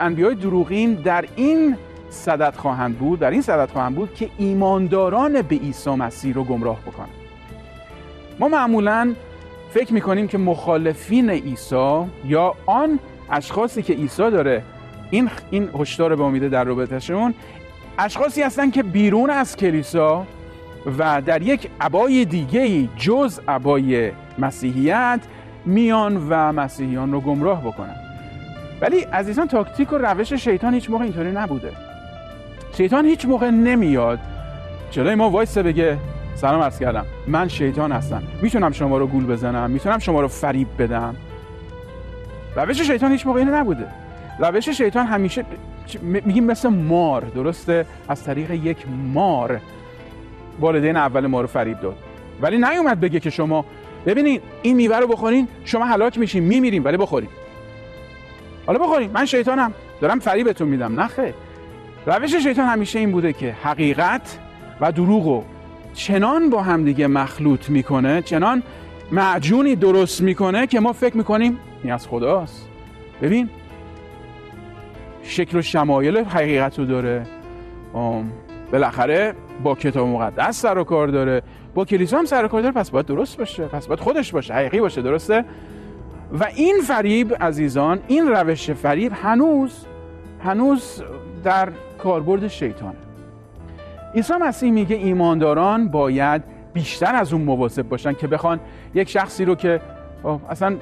انبیای 0.00 0.34
دروغین 0.34 0.94
در 0.94 1.24
این 1.36 1.76
صدد 2.10 2.54
خواهند 2.56 2.98
بود 2.98 3.18
در 3.18 3.30
این 3.30 3.42
صدد 3.42 3.70
خواهند 3.70 3.94
بود 3.94 4.14
که 4.14 4.28
ایمانداران 4.38 5.42
به 5.42 5.56
عیسی 5.56 5.90
مسیح 5.90 6.34
رو 6.34 6.44
گمراه 6.44 6.80
بکنند 6.80 7.08
ما 8.38 8.48
معمولا 8.48 9.14
فکر 9.70 9.94
می‌کنیم 9.94 10.28
که 10.28 10.38
مخالفین 10.38 11.30
عیسی 11.30 12.04
یا 12.24 12.54
آن 12.66 12.98
اشخاصی 13.30 13.82
که 13.82 13.92
عیسی 13.92 14.30
داره 14.30 14.62
این 15.12 15.30
این 15.50 15.68
هشدار 15.78 16.16
به 16.16 16.22
امیده 16.22 16.48
در 16.48 16.64
رابطهشون 16.64 17.34
اشخاصی 17.98 18.42
هستن 18.42 18.70
که 18.70 18.82
بیرون 18.82 19.30
از 19.30 19.56
کلیسا 19.56 20.26
و 20.98 21.22
در 21.26 21.42
یک 21.42 21.68
عبای 21.80 22.24
دیگه 22.24 22.88
جز 22.96 23.40
عبای 23.48 24.12
مسیحیت 24.38 25.20
میان 25.64 26.26
و 26.28 26.52
مسیحیان 26.52 27.12
رو 27.12 27.20
گمراه 27.20 27.60
بکنن. 27.60 27.96
ولی 28.80 29.00
عزیزان 29.00 29.48
تاکتیک 29.48 29.92
و 29.92 29.98
روش 29.98 30.32
شیطان 30.32 30.74
هیچ 30.74 30.90
موقع 30.90 31.04
اینطوری 31.04 31.32
نبوده. 31.32 31.72
شیطان 32.76 33.06
هیچ 33.06 33.26
موقع 33.26 33.50
نمیاد 33.50 34.18
جلوی 34.90 35.14
ما 35.14 35.30
وایسه 35.30 35.62
بگه 35.62 35.98
سلام 36.34 36.60
عرض 36.62 36.78
کردم. 36.78 37.06
من 37.26 37.48
شیطان 37.48 37.92
هستم. 37.92 38.22
می‌تونم 38.42 38.72
شما 38.72 38.98
رو 38.98 39.06
گول 39.06 39.26
بزنم 39.26 39.70
می‌تونم 39.70 39.98
شما 39.98 40.20
رو 40.20 40.28
فریب 40.28 40.68
بدم. 40.78 41.16
روش 42.56 42.80
شیطان 42.80 43.12
هیچ 43.12 43.26
موقع 43.26 43.38
اینه 43.38 43.50
نبوده. 43.50 43.86
روش 44.38 44.68
شیطان 44.68 45.06
همیشه 45.06 45.44
میگیم 46.02 46.44
مثل 46.44 46.68
مار 46.68 47.20
درسته؟ 47.20 47.86
از 48.08 48.24
طریق 48.24 48.50
یک 48.50 48.76
مار. 49.14 49.60
والدین 50.60 50.96
اول 50.96 51.26
ما 51.26 51.40
رو 51.40 51.46
فریب 51.46 51.80
داد. 51.80 51.96
ولی 52.40 52.58
نیومد 52.58 53.00
بگه 53.00 53.20
که 53.20 53.30
شما 53.30 53.64
ببینید 54.06 54.42
این 54.62 54.76
میوه 54.76 54.96
رو 54.98 55.06
بخورین 55.06 55.48
شما 55.64 55.84
هلاک 55.84 56.18
میشین 56.18 56.44
میمیریم 56.44 56.84
ولی 56.84 56.96
بخورین. 56.96 57.28
حالا 58.66 58.78
بخورین 58.78 59.10
من 59.10 59.26
شیطانم. 59.26 59.72
دارم 60.00 60.18
فریبتون 60.18 60.68
میدم. 60.68 61.06
خیر. 61.06 61.34
روش 62.06 62.34
شیطان 62.34 62.66
همیشه 62.66 62.98
این 62.98 63.12
بوده 63.12 63.32
که 63.32 63.56
حقیقت 63.62 64.38
و 64.80 64.92
دروغ 64.92 65.44
چنان 65.94 66.50
با 66.50 66.62
همدیگه 66.62 67.06
مخلوط 67.06 67.70
می‌کنه 67.70 68.22
چنان 68.22 68.62
معجونی 69.12 69.76
درست 69.76 70.20
می‌کنه 70.20 70.66
که 70.66 70.80
ما 70.80 70.92
فکر 70.92 71.16
می‌کنیم 71.16 71.58
این 71.82 71.92
از 71.92 72.08
خداست. 72.08 72.68
ببین 73.22 73.50
شکل 75.32 75.58
و 75.58 75.62
شمایل 75.62 76.18
حقیقت 76.18 76.78
رو 76.78 76.84
داره. 76.84 77.26
بالاخره 78.72 79.34
با 79.62 79.74
کتاب 79.74 80.08
مقدس 80.08 80.62
سر 80.62 80.78
و 80.78 80.84
کار 80.84 81.08
داره. 81.08 81.42
با 81.74 81.84
کلیسا 81.84 82.18
هم 82.18 82.24
سر 82.24 82.44
و 82.44 82.48
کار 82.48 82.62
داره. 82.62 82.74
پس 82.74 82.90
باید 82.90 83.06
درست 83.06 83.38
باشه. 83.38 83.64
پس 83.64 83.86
باید 83.86 84.00
خودش 84.00 84.32
باشه. 84.32 84.54
حقیقی 84.54 84.80
باشه. 84.80 85.02
درسته؟ 85.02 85.44
و 86.40 86.44
این 86.54 86.80
فریب 86.86 87.36
عزیزان 87.40 88.00
این 88.08 88.28
روش 88.28 88.70
فریب 88.70 89.12
هنوز 89.22 89.86
هنوز 90.44 91.02
در 91.44 91.68
کاربرد 91.98 92.48
شیطانه. 92.48 92.96
عیسی 94.14 94.32
مسیح 94.40 94.70
میگه 94.70 94.96
ایمانداران 94.96 95.88
باید 95.88 96.42
بیشتر 96.72 97.14
از 97.14 97.32
اون 97.32 97.42
مواظب 97.42 97.88
باشن 97.88 98.12
که 98.12 98.26
بخوان 98.26 98.60
یک 98.94 99.08
شخصی 99.08 99.44
رو 99.44 99.54
که 99.54 99.80
اصلا 100.50 100.76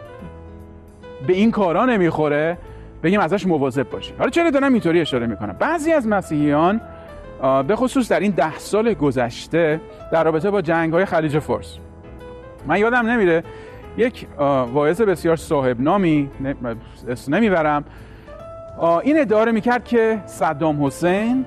به 1.26 1.32
این 1.32 1.50
کارا 1.50 1.84
نمی‌خوره 1.84 2.58
بگیم 3.02 3.20
ازش 3.20 3.46
مواظب 3.46 3.90
باشیم. 3.90 4.14
حالا 4.18 4.30
چرا 4.30 4.50
دارم 4.50 4.72
اینطوری 4.72 5.00
اشاره 5.00 5.26
می‌کنم؟ 5.26 5.56
بعضی 5.58 5.92
از 5.92 6.06
مسیحیان 6.06 6.80
به 7.66 7.76
خصوص 7.76 8.08
در 8.08 8.20
این 8.20 8.30
ده 8.30 8.58
سال 8.58 8.94
گذشته 8.94 9.80
در 10.12 10.24
رابطه 10.24 10.50
با 10.50 10.62
جنگ 10.62 10.92
های 10.92 11.04
خلیج 11.04 11.38
فارس. 11.38 11.76
من 12.66 12.78
یادم 12.78 13.06
نمیره 13.06 13.42
یک 13.96 14.26
واعظ 14.72 15.00
بسیار 15.00 15.36
صاحب 15.36 15.80
نامی 15.80 16.30
نمی‌برم. 17.28 17.84
این 19.02 19.20
ادعا 19.20 19.44
می‌کرد 19.44 19.84
که 19.84 20.18
صدام 20.26 20.84
حسین 20.84 21.44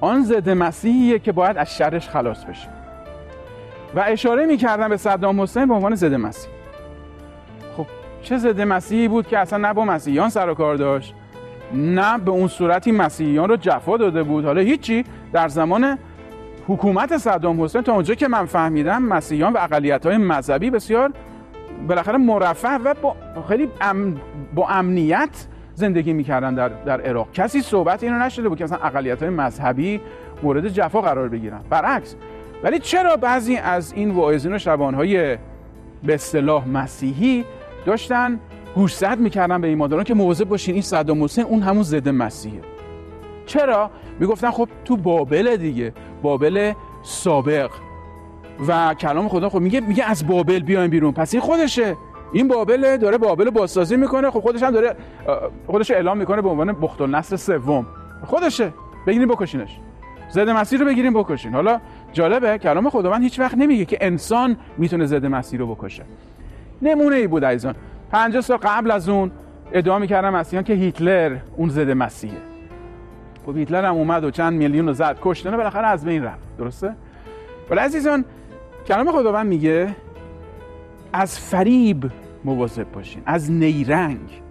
آن 0.00 0.24
ضد 0.24 0.50
مسیحیه 0.50 1.18
که 1.18 1.32
باید 1.32 1.56
از 1.56 1.76
شرش 1.76 2.08
خلاص 2.08 2.44
بشه. 2.44 2.68
و 3.94 4.04
اشاره 4.06 4.46
می‌کردن 4.46 4.88
به 4.88 4.96
صدام 4.96 5.40
حسین 5.40 5.66
به 5.66 5.74
عنوان 5.74 5.94
ضد 5.94 6.14
مسیح. 6.14 6.53
چه 8.24 8.38
ضد 8.38 8.60
مسیحی 8.60 9.08
بود 9.08 9.26
که 9.26 9.38
اصلا 9.38 9.58
نه 9.58 9.72
با 9.72 9.84
مسیحیان 9.84 10.28
سر 10.28 10.48
و 10.48 10.54
کار 10.54 10.76
داشت 10.76 11.14
نه 11.74 12.18
به 12.18 12.30
اون 12.30 12.48
صورتی 12.48 12.92
مسیحیان 12.92 13.48
رو 13.48 13.56
جفا 13.56 13.96
داده 13.96 14.22
بود. 14.22 14.44
حالا 14.44 14.60
هیچی 14.60 15.04
در 15.32 15.48
زمان 15.48 15.98
حکومت 16.68 17.16
صدام 17.16 17.62
حسین 17.62 17.82
تا 17.82 17.92
اونجا 17.92 18.14
که 18.14 18.28
من 18.28 18.44
فهمیدم 18.44 19.02
مسیحیان 19.02 19.52
و 19.52 19.58
اقلیت 19.58 20.06
های 20.06 20.16
مذهبی 20.16 20.70
بسیار 20.70 21.12
بالاخره 21.88 22.18
مرفه 22.18 22.68
و 22.68 22.94
با 23.02 23.16
خیلی 23.48 23.68
با 24.54 24.68
امنیت 24.68 25.46
زندگی 25.74 26.12
می‌کردن 26.12 26.54
در, 26.54 26.68
در 26.68 27.00
عراق. 27.00 27.32
کسی 27.32 27.62
صحبت 27.62 28.02
اینو 28.02 28.18
نشده 28.18 28.48
بود 28.48 28.58
که 28.58 28.64
مثلا 28.64 28.78
اقلیت 28.78 29.22
های 29.22 29.30
مذهبی 29.30 30.00
مورد 30.42 30.68
جفا 30.68 31.00
قرار 31.00 31.28
بگیرن. 31.28 31.60
برعکس. 31.70 32.14
ولی 32.62 32.78
چرا 32.78 33.16
بعضی 33.16 33.56
از 33.56 33.92
این 33.92 34.10
واعظین 34.10 34.54
و 34.54 34.58
شبانهای 34.58 35.38
به 36.02 36.14
اصطلاح 36.14 36.68
مسیحی 36.68 37.44
داشتن 37.84 38.40
گوشزد 38.74 39.18
می‌کردن 39.18 39.60
به 39.60 39.68
ایمانداران 39.68 40.04
که 40.04 40.14
مواظب 40.14 40.44
باشین 40.44 40.74
این 40.74 40.82
صدام 40.82 41.24
حسین 41.24 41.44
اون 41.44 41.62
همون 41.62 41.82
ضد 41.82 42.08
مسیحه. 42.08 42.60
چرا؟ 43.46 43.90
می‌گفتن 44.20 44.50
خب 44.50 44.68
تو 44.84 44.96
بابل 44.96 45.56
دیگه 45.56 45.92
بابل 46.22 46.72
سابق. 47.02 47.70
و 48.68 48.94
کلام 48.94 49.28
خدا 49.28 49.48
خب 49.48 49.58
میگه 49.60 49.80
میگه 49.80 50.04
از 50.04 50.26
بابل 50.26 50.58
بیایم 50.58 50.90
بیرون. 50.90 51.12
پس 51.12 51.34
این 51.34 51.40
خودشه. 51.40 51.96
این 52.32 52.48
بابل 52.48 52.96
داره 52.96 53.18
بابل 53.18 53.50
بازسازی 53.50 53.96
می‌کنه. 53.96 54.30
خب 54.30 54.40
خودش 54.40 54.62
هم 54.62 54.70
داره 54.70 54.96
خودش 55.66 55.90
اعلام 55.90 56.18
می‌کنه 56.18 56.42
به 56.42 56.48
عنوان 56.48 56.72
بخت 56.72 57.00
النصر 57.00 57.36
سوم. 57.36 57.86
خودشه. 58.26 58.72
بگیریم 59.06 59.28
بکشینش. 59.28 59.78
زد 60.30 60.48
مسیح 60.48 60.78
رو 60.78 60.86
بگیریم 60.86 61.12
بکشین. 61.12 61.54
حالا 61.54 61.80
جالبه 62.12 62.58
کلام 62.58 62.90
خداوند 62.90 63.22
هیچ 63.22 63.40
وقت 63.40 63.54
نمیگه 63.54 63.84
که 63.84 63.98
انسان 64.00 64.56
می‌تونه 64.78 65.06
زد 65.06 65.26
مسیح 65.26 65.58
رو 65.58 65.74
بکشه. 65.74 66.02
نمونه 66.84 67.16
ای 67.16 67.26
بود 67.26 67.44
عزیزان. 67.44 67.74
50 68.12 68.42
سال 68.42 68.56
قبل 68.56 68.90
از 68.90 69.08
اون 69.08 69.30
ادعا 69.72 69.98
می‌کردن 69.98 70.30
مسیحیان 70.30 70.64
که 70.64 70.72
هیتلر 70.72 71.36
اون 71.56 71.68
زد 71.68 71.90
مسیحه. 71.90 72.38
خب 73.46 73.56
هیتلر 73.56 73.84
هم 73.84 73.94
اومد 73.94 74.24
و 74.24 74.30
چند 74.30 74.52
میلیون 74.52 74.86
رو 74.86 74.92
زد 74.92 75.18
کشتنه 75.22 75.56
بالاخره 75.56 75.86
از 75.86 76.04
بین 76.04 76.24
رفت. 76.24 76.56
درسته؟ 76.58 76.96
ولی 77.70 77.80
عزیزان 77.80 78.24
کلام 78.88 79.12
خداوند 79.12 79.46
میگه 79.46 79.96
از 81.12 81.40
فریب 81.40 82.10
مواظب 82.44 82.92
باشین 82.92 83.22
از 83.26 83.50
نیرنگ. 83.50 84.42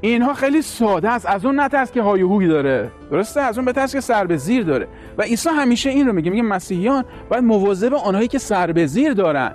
اینها 0.00 0.34
خیلی 0.34 0.62
ساده 0.62 1.10
است. 1.10 1.26
از 1.26 1.44
اون 1.44 1.60
نترس 1.60 1.92
که 1.92 2.02
هایوهوی 2.02 2.48
داره. 2.48 2.90
درسته؟ 3.10 3.40
از 3.40 3.58
اون 3.58 3.64
بترس 3.64 3.92
که 3.92 4.00
سر 4.00 4.26
به 4.26 4.36
زیر 4.36 4.64
داره. 4.64 4.88
و 5.18 5.22
عیسی 5.22 5.48
همیشه 5.48 5.90
این 5.90 6.06
رو 6.06 6.12
میگه. 6.12 6.30
میگه 6.30 6.42
مسیحیان 6.42 7.04
باید 7.28 7.44
مواظب 7.44 7.94
آنهایی 7.94 8.28
که 8.28 8.38
سر 8.38 8.72
به 8.72 8.86
زیر 8.86 9.12
دارن. 9.12 9.54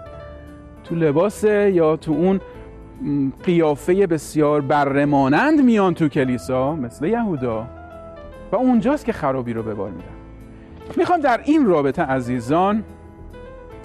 تو 0.85 0.95
لباس 0.95 1.43
یا 1.43 1.95
تو 1.95 2.11
اون 2.11 2.41
قیافه 3.43 4.07
بسیار 4.07 4.61
برمانند 4.61 5.61
میان 5.61 5.93
تو 5.93 6.07
کلیسا؟ 6.07 6.75
مثل 6.75 7.05
یهودا. 7.05 7.67
و 8.51 8.55
اونجاست 8.55 9.05
که 9.05 9.13
خرابی 9.13 9.53
رو 9.53 9.63
به 9.63 9.73
بار 9.73 9.89
میدن 9.89 10.05
می‌خوام 10.97 11.19
در 11.19 11.39
این 11.45 11.65
رابطه 11.65 12.01
عزیزان 12.01 12.83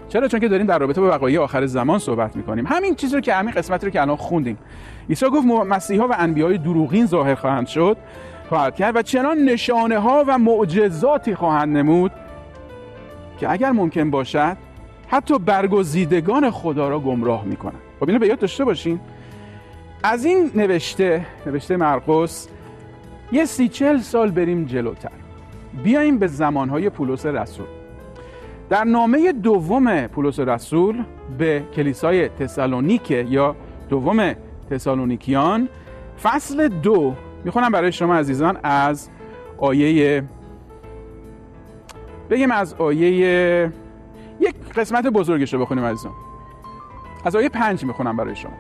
چرا؟ 0.08 0.28
چون 0.28 0.40
که 0.40 0.48
داریم 0.48 0.66
در 0.66 0.78
رابطه 0.78 1.00
با 1.00 1.08
وقایع 1.08 1.40
آخر 1.40 1.66
زمان 1.66 1.98
صحبت 1.98 2.36
می‌کنیم. 2.36 2.66
همین 2.66 2.94
چیزی 2.94 3.14
رو 3.14 3.20
که 3.20 3.34
همین 3.34 3.54
قسمت 3.54 3.84
رو 3.84 3.90
که 3.90 4.00
الان 4.00 4.16
خوندیم. 4.16 4.58
عیسی 5.08 5.26
گفت 5.26 5.46
مسیحا 5.46 6.08
و 6.08 6.14
انبیای 6.18 6.58
دروغین 6.58 7.06
ظاهر 7.06 7.34
خواهند 7.34 7.66
شد 7.66 7.96
خواهد 8.48 8.76
کرد 8.76 8.96
و 8.96 9.02
چنان 9.02 9.38
نشانه 9.38 9.98
ها 9.98 10.24
و 10.26 10.38
معجزاتی 10.38 11.34
خواهند 11.34 11.76
نمود 11.76 12.12
که 13.38 13.50
اگر 13.50 13.70
ممکن 13.70 14.10
باشد 14.10 14.56
حتی 15.10 15.38
برگزیدگان 15.38 16.50
خدا 16.50 16.88
را 16.88 17.00
گمراه 17.00 17.44
می‌کنند 17.44 17.80
خب 18.00 18.08
اینو 18.08 18.18
به 18.18 18.26
یاد 18.26 18.38
داشته 18.38 18.64
باشین. 18.64 19.00
از 20.02 20.24
این 20.24 20.50
نوشته 20.54 21.26
نوشته 21.46 21.76
مرقس 21.76 22.48
یه 23.32 23.44
سی 23.44 23.68
چل 23.68 23.98
سال 23.98 24.30
بریم 24.30 24.64
جلوتر. 24.64 25.10
بیاییم 25.84 26.18
به 26.18 26.26
زمانهای 26.26 26.90
پولس 26.90 27.26
رسول. 27.26 27.66
در 28.68 28.84
نامه 28.84 29.32
دوم 29.32 30.06
پولس 30.06 30.40
رسول 30.40 31.02
به 31.38 31.62
کلیسای 31.76 32.28
تسالونیک 32.28 33.10
یا 33.10 33.56
دوم 33.88 34.34
تسالونیکیان 34.70 35.68
فصل 36.22 36.68
دو 36.68 37.14
می‌خونم 37.44 37.72
برای 37.72 37.92
شما 37.92 38.14
عزیزان 38.14 38.56
از 38.62 39.08
آیه 39.58 40.24
بگیم 42.30 42.50
از 42.50 42.74
آیه 42.74 43.72
یک 44.40 44.54
قسمت 44.76 45.06
بزرگش 45.06 45.54
رو 45.54 45.60
بخونیم 45.60 45.84
عزیزان 45.84 46.12
از 47.24 47.36
آیه 47.36 47.48
پنج 47.48 47.84
می‌خونم 47.84 48.16
برای 48.16 48.36
شما. 48.36 48.52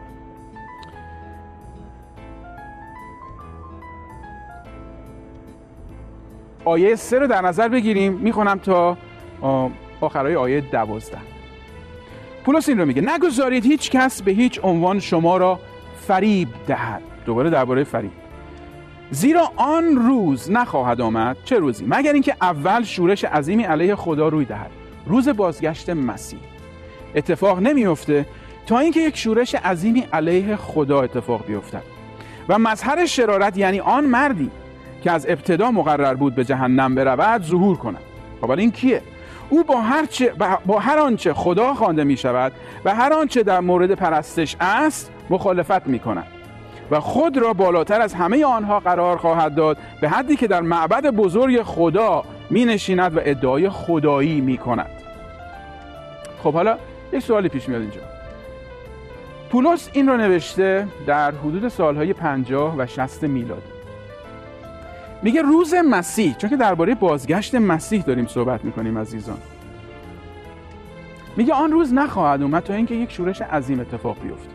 آیه 6.64 6.96
سه 6.96 7.18
رو 7.18 7.26
در 7.26 7.40
نظر 7.42 7.68
بگیریم. 7.68 8.12
می‌خونم 8.12 8.58
تا 8.58 8.96
آخرای 10.00 10.36
آیه 10.36 10.60
دوازده. 10.60 11.18
پولس 12.44 12.68
این 12.68 12.78
رو 12.78 12.86
میگه 12.86 13.02
نگذارید 13.02 13.66
هیچ 13.66 13.90
کس 13.90 14.22
به 14.22 14.32
هیچ 14.32 14.60
عنوان 14.62 15.00
شما 15.00 15.36
را 15.36 15.60
فریب 16.00 16.48
دهد. 16.66 17.02
دوباره 17.26 17.50
درباره 17.50 17.84
فریب. 17.84 18.10
زیرا 19.10 19.52
آن 19.56 19.96
روز 19.96 20.50
نخواهد 20.50 21.00
آمد. 21.00 21.36
چه 21.44 21.58
روزی؟ 21.58 21.84
مگر 21.88 22.12
اینکه 22.12 22.36
اول 22.40 22.82
شورش 22.82 23.24
عظیمی 23.24 23.62
علیه 23.62 23.94
خدا 23.94 24.28
روی 24.28 24.44
دهد. 24.44 24.70
روز 25.06 25.28
بازگشت 25.28 25.90
مسیح. 25.90 26.38
اتفاق 27.14 27.60
نمیفته 27.60 28.26
تا 28.66 28.78
اینکه 28.78 29.00
یک 29.00 29.16
شورش 29.16 29.54
عظیمی 29.54 30.06
علیه 30.12 30.56
خدا 30.56 31.02
اتفاق 31.02 31.46
بیفتد. 31.46 31.82
و 32.48 32.58
مظهر 32.58 33.06
شرارت 33.06 33.56
یعنی 33.56 33.80
آن 33.80 34.04
مردی 34.04 34.50
که 35.04 35.10
از 35.10 35.26
ابتدا 35.28 35.70
مقرر 35.70 36.14
بود 36.14 36.34
به 36.34 36.44
جهنم 36.44 36.94
برود 36.94 37.42
ظهور 37.42 37.76
کند. 37.76 38.02
خب 38.40 38.50
این 38.50 38.70
کیه؟ 38.70 39.02
او 39.50 39.64
با 39.64 39.80
هر, 39.80 40.06
چه 40.06 40.32
با 40.66 40.78
هر 40.78 40.98
آنچه 40.98 41.34
خدا 41.34 41.74
خوانده 41.74 42.04
می 42.04 42.16
شود 42.16 42.52
و 42.84 42.94
هر 42.94 43.12
آنچه 43.12 43.42
در 43.42 43.60
مورد 43.60 43.94
پرستش 43.94 44.56
است 44.60 45.10
مخالفت 45.30 45.86
می 45.86 45.98
کند 45.98 46.26
و 46.90 47.00
خود 47.00 47.36
را 47.36 47.52
بالاتر 47.52 48.00
از 48.00 48.14
همه 48.14 48.44
آنها 48.44 48.80
قرار 48.80 49.16
خواهد 49.16 49.54
داد 49.54 49.76
به 50.00 50.08
حدی 50.08 50.36
که 50.36 50.46
در 50.46 50.60
معبد 50.60 51.06
بزرگ 51.06 51.62
خدا 51.62 52.24
می 52.50 52.64
نشیند 52.64 53.16
و 53.16 53.20
ادعای 53.24 53.68
خدایی 53.68 54.40
می 54.40 54.58
کند 54.58 54.90
خب 56.42 56.52
حالا 56.52 56.78
یک 57.12 57.20
سوالی 57.20 57.48
پیش 57.48 57.68
میاد 57.68 57.80
اینجا. 57.82 58.00
پولس 59.50 59.90
این 59.92 60.08
رو 60.08 60.16
نوشته 60.16 60.86
در 61.06 61.30
حدود 61.30 61.68
سالهای 61.68 62.12
50 62.12 62.74
و 62.78 62.86
60 62.86 63.22
میلادی 63.22 63.62
میگه 65.22 65.42
روز 65.42 65.74
مسیح 65.74 66.34
چون 66.34 66.50
که 66.50 66.56
درباره 66.56 66.94
بازگشت 66.94 67.54
مسیح 67.54 68.02
داریم 68.02 68.26
صحبت 68.26 68.64
می‌کنیم 68.64 68.98
عزیزان. 68.98 69.38
میگه 71.36 71.54
آن 71.54 71.72
روز 71.72 71.94
نخواهد 71.94 72.42
اومد 72.42 72.62
تا 72.62 72.74
اینکه 72.74 72.94
یک 72.94 73.12
شورش 73.12 73.42
عظیم 73.42 73.80
اتفاق 73.80 74.16
بیفته. 74.22 74.50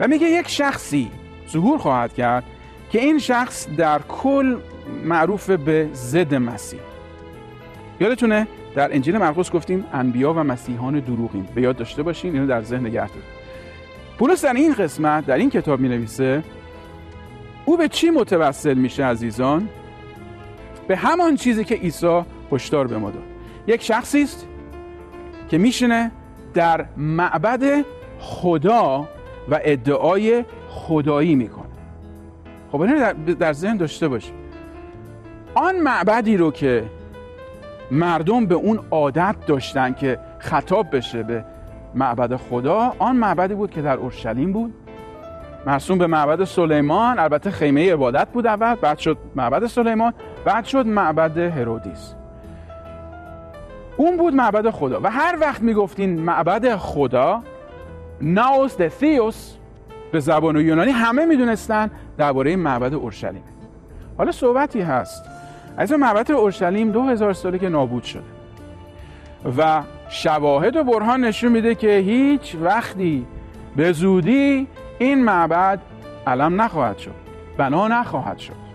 و 0.00 0.08
میگه 0.08 0.26
یک 0.26 0.48
شخصی 0.48 1.10
ظهور 1.50 1.78
خواهد 1.78 2.14
کرد 2.14 2.44
که 2.90 3.00
این 3.00 3.18
شخص 3.18 3.68
در 3.76 3.98
کل 3.98 4.56
معروف 5.04 5.50
به 5.50 5.88
ضد 5.92 6.34
مسیح. 6.34 6.80
یادتونه 8.00 8.46
در 8.74 8.94
انجیل 8.94 9.18
مرقس 9.18 9.50
گفتیم 9.50 9.84
انبیا 9.92 10.32
و 10.32 10.36
مسیحان 10.36 11.00
دروغین 11.00 11.48
به 11.54 11.62
یاد 11.62 11.76
داشته 11.76 12.02
باشین 12.02 12.32
اینو 12.32 12.46
در 12.46 12.62
ذهن 12.62 12.86
نگه 12.86 13.08
دارید. 13.08 13.24
پولس 14.18 14.44
در 14.44 14.52
این 14.52 14.74
قسمت 14.74 15.26
در 15.26 15.36
این 15.36 15.50
کتاب 15.50 15.80
می 15.80 15.88
نویسه 15.88 16.42
او 17.64 17.76
به 17.76 17.88
چی 17.88 18.10
متوسل 18.10 18.74
میشه 18.74 19.04
عزیزان؟ 19.04 19.68
به 20.88 20.96
همان 20.96 21.36
چیزی 21.36 21.64
که 21.64 21.74
عیسی 21.74 22.22
هشدار 22.52 22.86
به 22.86 22.98
ما 22.98 23.10
داد. 23.10 23.22
یک 23.66 23.82
شخصی 23.82 24.22
است 24.22 24.46
که 25.48 25.58
میشینه 25.58 26.10
در 26.54 26.86
معبد 26.96 27.84
خدا 28.18 29.08
و 29.50 29.60
ادعای 29.64 30.44
خدایی 30.68 31.34
می‌کنه. 31.34 31.66
خب 32.72 32.80
اینو 32.80 33.12
در 33.34 33.52
ذهن 33.52 33.76
داشته 33.76 34.08
باشید 34.08 34.45
آن 35.56 35.76
معبدی 35.76 36.36
رو 36.36 36.50
که 36.50 36.84
مردم 37.90 38.46
به 38.46 38.54
اون 38.54 38.80
عادت 38.90 39.36
داشتن 39.46 39.92
که 39.92 40.18
خطاب 40.38 40.96
بشه 40.96 41.22
به 41.22 41.44
معبد 41.94 42.36
خدا 42.36 42.92
آن 42.98 43.16
معبدی 43.16 43.54
بود 43.54 43.70
که 43.70 43.82
در 43.82 43.96
اورشلیم 43.96 44.52
بود. 44.52 44.74
مرسوم 45.66 45.98
به 45.98 46.06
معبد 46.06 46.44
سلیمان 46.44 47.18
البته 47.18 47.50
خیمه 47.50 47.92
عبادت 47.92 48.28
بود 48.28 48.46
اول 48.46 48.74
بعد 48.74 48.98
شد 48.98 49.18
معبد 49.36 49.66
سلیمان 49.66 50.12
بعد 50.44 50.64
شد 50.64 50.86
معبد 50.86 51.38
هرودیس. 51.38 52.14
اون 53.96 54.16
بود 54.16 54.34
معبد 54.34 54.70
خدا. 54.70 55.00
و 55.02 55.10
هر 55.10 55.36
وقت 55.40 55.62
می‌گفتین 55.62 56.20
معبد 56.20 56.76
خدا 56.76 57.42
ناوس 58.20 58.76
د 58.76 58.92
به 60.12 60.20
زبان 60.20 60.56
یونانی 60.56 60.90
همه 60.90 61.26
می‌دونستن 61.26 61.90
درباره 62.18 62.56
معبد 62.56 62.94
اورشلیم. 62.94 63.44
حالا 64.18 64.32
صحبتی 64.32 64.80
هست. 64.80 65.35
از 65.76 65.92
معبد 65.92 66.32
اورشلیم 66.32 66.90
دو 66.90 67.02
هزار 67.02 67.32
ساله 67.32 67.58
که 67.58 67.68
نابود 67.68 68.02
شده. 68.02 68.22
و 69.58 69.82
شواهد 70.08 70.76
و 70.76 70.84
برهان 70.84 71.24
نشون 71.24 71.52
میده 71.52 71.74
که 71.74 71.96
هیچ 71.96 72.56
وقتی 72.62 73.26
به 73.76 73.92
زودی 73.92 74.66
این 74.98 75.24
معبد 75.24 75.80
علم 76.26 76.60
نخواهد 76.60 76.98
شد 76.98 77.14
بنا 77.56 77.88
نخواهد 77.88 78.38
شد. 78.38 78.66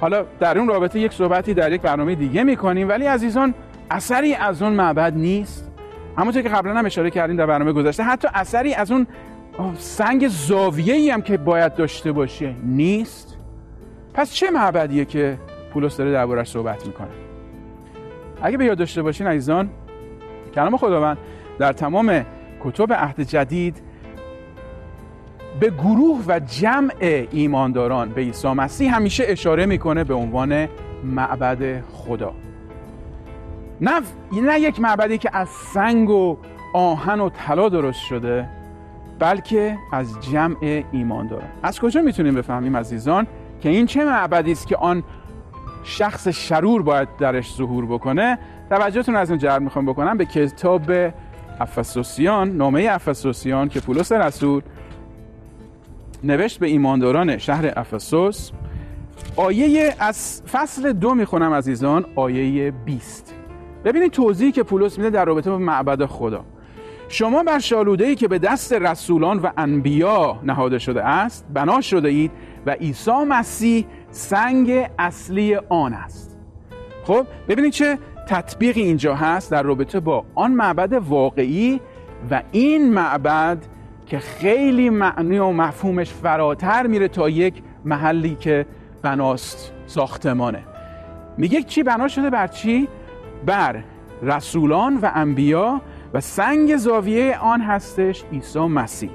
حالا 0.00 0.24
در 0.40 0.58
اون 0.58 0.68
رابطه 0.68 1.00
یک 1.00 1.12
صحبتی 1.12 1.54
در 1.54 1.72
یک 1.72 1.80
برنامه 1.80 2.14
دیگه 2.14 2.44
می‌کنیم 2.44 2.88
ولی 2.88 3.06
عزیزان 3.06 3.54
اثری 3.90 4.34
از 4.34 4.62
اون 4.62 4.72
معبد 4.72 5.16
نیست. 5.16 5.70
همونطور 6.18 6.42
که 6.42 6.48
قبلا 6.48 6.74
هم 6.74 6.86
اشاره 6.86 7.10
کردیم 7.10 7.36
در 7.36 7.46
برنامه 7.46 7.72
گذشته 7.72 8.02
حتی 8.02 8.28
اثری 8.34 8.74
از 8.74 8.90
اون 8.90 9.06
سنگ 9.78 10.28
زاویه 10.28 10.94
ای 10.94 11.10
هم 11.10 11.22
که 11.22 11.36
باید 11.36 11.74
داشته 11.74 12.12
باشه 12.12 12.54
نیست. 12.64 13.33
پس 14.14 14.32
چه 14.32 14.50
معبدیه 14.50 15.04
که 15.04 15.38
پولس 15.72 15.96
داره 15.96 16.12
دربارش 16.12 16.50
صحبت 16.50 16.86
می‌کنه؟ 16.86 17.08
اگه 18.42 18.56
به 18.56 18.64
یاد 18.64 18.78
داشته 18.78 19.02
باشین 19.02 19.26
عزیزان 19.26 19.70
کلام 20.54 20.76
خداوند 20.76 21.18
در 21.58 21.72
تمام 21.72 22.24
کتب 22.60 22.92
عهد 22.92 23.20
جدید 23.20 23.82
به 25.60 25.70
گروه 25.70 26.24
و 26.26 26.40
جمع 26.40 27.26
ایمانداران 27.30 28.08
به 28.08 28.20
عیسی 28.20 28.48
مسیح 28.48 28.96
همیشه 28.96 29.24
اشاره 29.26 29.66
می‌کنه 29.66 30.04
به 30.04 30.14
عنوان 30.14 30.68
معبد 31.04 31.80
خدا. 31.80 32.32
نه 33.80 34.00
نه 34.42 34.60
یک 34.60 34.80
معبدی 34.80 35.18
که 35.18 35.30
از 35.32 35.48
سنگ 35.48 36.10
و 36.10 36.36
آهن 36.74 37.20
و 37.20 37.30
طلا 37.30 37.68
درست 37.68 38.00
شده 38.00 38.48
بلکه 39.18 39.78
از 39.92 40.20
جمع 40.20 40.82
ایمانداران. 40.92 41.48
از 41.62 41.80
کجا 41.80 42.02
می‌تونیم 42.02 42.34
بفهمیم 42.34 42.76
عزیزان؟ 42.76 43.26
که 43.64 43.70
این 43.70 43.86
چه 43.86 44.04
معبدی 44.04 44.52
است 44.52 44.66
که 44.66 44.76
آن 44.76 45.02
شخص 45.84 46.28
شرور 46.28 46.82
باید 46.82 47.08
درش 47.18 47.54
ظهور 47.54 47.86
بکنه؟ 47.86 48.38
توجهتون 48.70 49.16
از 49.16 49.30
این 49.30 49.38
جلب 49.38 49.62
می‌خوام 49.62 49.86
بکنم 49.86 50.16
به 50.16 50.24
کتاب 50.24 50.90
افسوسیان 51.60 52.56
نامه 52.56 52.88
افسوسیان 52.90 53.68
که 53.68 53.80
پولس 53.80 54.12
رسول 54.12 54.62
نوشت 56.24 56.58
به 56.58 56.66
ایمانداران 56.66 57.38
شهر 57.38 57.72
افسوس. 57.76 58.50
آیه 59.36 59.94
از 59.98 60.42
فصل 60.52 60.92
دو 60.92 61.14
می‌خونم 61.14 61.52
عزیزان 61.52 62.04
آیه 62.16 62.70
20 62.70 63.34
ببینید 63.84 64.12
توضیحی 64.12 64.52
که 64.52 64.62
پولس 64.62 64.98
میده 64.98 65.10
در 65.10 65.24
رابطه 65.24 65.50
با 65.50 65.58
معبد 65.58 66.04
خدا. 66.04 66.44
شما 67.08 67.42
بر 67.42 67.58
شالوده 67.58 68.06
ای 68.06 68.14
که 68.14 68.28
به 68.28 68.38
دست 68.38 68.72
رسولان 68.72 69.38
و 69.38 69.50
انبیا 69.56 70.40
نهاده 70.42 70.78
شده 70.78 71.04
است 71.04 71.46
بنا 71.54 71.80
شده 71.80 72.08
اید 72.08 72.30
و 72.66 72.70
عیسی 72.70 73.24
مسیح 73.28 73.86
سنگ 74.10 74.88
اصلی 74.98 75.56
آن 75.56 75.94
است 75.94 76.38
خب 77.04 77.26
ببینید 77.48 77.72
چه 77.72 77.98
تطبیقی 78.28 78.82
اینجا 78.82 79.14
هست 79.14 79.50
در 79.50 79.62
رابطه 79.62 80.00
با 80.00 80.24
آن 80.34 80.52
معبد 80.52 80.92
واقعی 80.92 81.80
و 82.30 82.42
این 82.52 82.92
معبد 82.92 83.58
که 84.06 84.18
خیلی 84.18 84.90
معنی 84.90 85.38
و 85.38 85.50
مفهومش 85.50 86.12
فراتر 86.12 86.86
میره 86.86 87.08
تا 87.08 87.28
یک 87.28 87.62
محلی 87.84 88.34
که 88.34 88.66
بناست 89.02 89.72
ساختمانه 89.86 90.62
میگه 91.38 91.62
چی 91.62 91.82
بنا 91.82 92.08
شده 92.08 92.30
بر 92.30 92.46
چی؟ 92.46 92.88
بر 93.46 93.84
رسولان 94.22 94.96
و 94.96 95.10
انبیا 95.14 95.80
و 96.14 96.20
سنگ 96.20 96.76
زاویه 96.76 97.38
آن 97.38 97.60
هستش 97.60 98.24
عیسی 98.32 98.58
مسیح. 98.58 99.10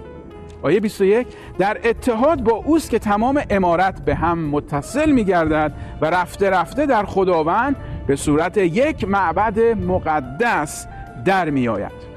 آیه 0.61 0.79
21 0.79 1.27
در 1.57 1.77
اتحاد 1.83 2.43
با 2.43 2.51
اوست 2.51 2.89
که 2.89 2.99
تمام 2.99 3.41
امارت 3.49 4.05
به 4.05 4.15
هم 4.15 4.39
متصل 4.39 5.11
میگردد 5.11 5.73
و 6.01 6.05
رفته 6.05 6.49
رفته 6.49 6.85
در 6.85 7.03
خداوند 7.03 7.75
به 8.07 8.15
صورت 8.15 8.57
یک 8.57 9.07
معبد 9.07 9.59
مقدس 9.59 10.87
در 11.25 11.49
می 11.49 11.67
آید 11.67 12.09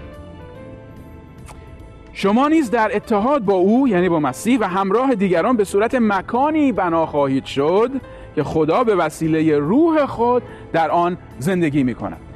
شما 2.12 2.48
نیز 2.48 2.70
در 2.70 2.96
اتحاد 2.96 3.44
با 3.44 3.54
او 3.54 3.88
یعنی 3.88 4.08
با 4.08 4.20
مسیح 4.20 4.58
و 4.60 4.64
همراه 4.64 5.14
دیگران 5.14 5.56
به 5.56 5.64
صورت 5.64 5.94
مکانی 5.94 6.72
بنا 6.72 7.06
خواهید 7.06 7.44
شد 7.44 7.90
که 8.34 8.42
خدا 8.42 8.84
به 8.84 8.94
وسیله 8.94 9.58
روح 9.58 10.06
خود 10.06 10.42
در 10.72 10.90
آن 10.90 11.18
زندگی 11.38 11.82
می 11.82 11.94
کند 11.94 12.31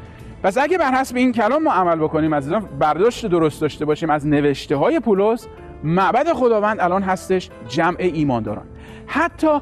پس 0.47 0.59
اگه 0.59 0.79
بر 0.79 0.93
حسب 0.93 1.17
این 1.17 1.33
کلام 1.33 1.63
ما 1.63 1.73
عمل 1.73 1.97
بکنیم 1.97 2.35
عزیزان 2.35 2.69
برداشت 2.79 3.27
درست 3.27 3.61
داشته 3.61 3.85
باشیم 3.85 4.11
از 4.11 4.27
نوشته 4.27 4.77
های 4.77 5.01
پولس 5.01 5.47
معبد 5.85 6.33
خداوند 6.33 6.81
الان 6.81 7.03
هستش 7.03 7.51
جمع 7.69 7.97
ایمانداران. 7.99 8.65
حتی 9.07 9.59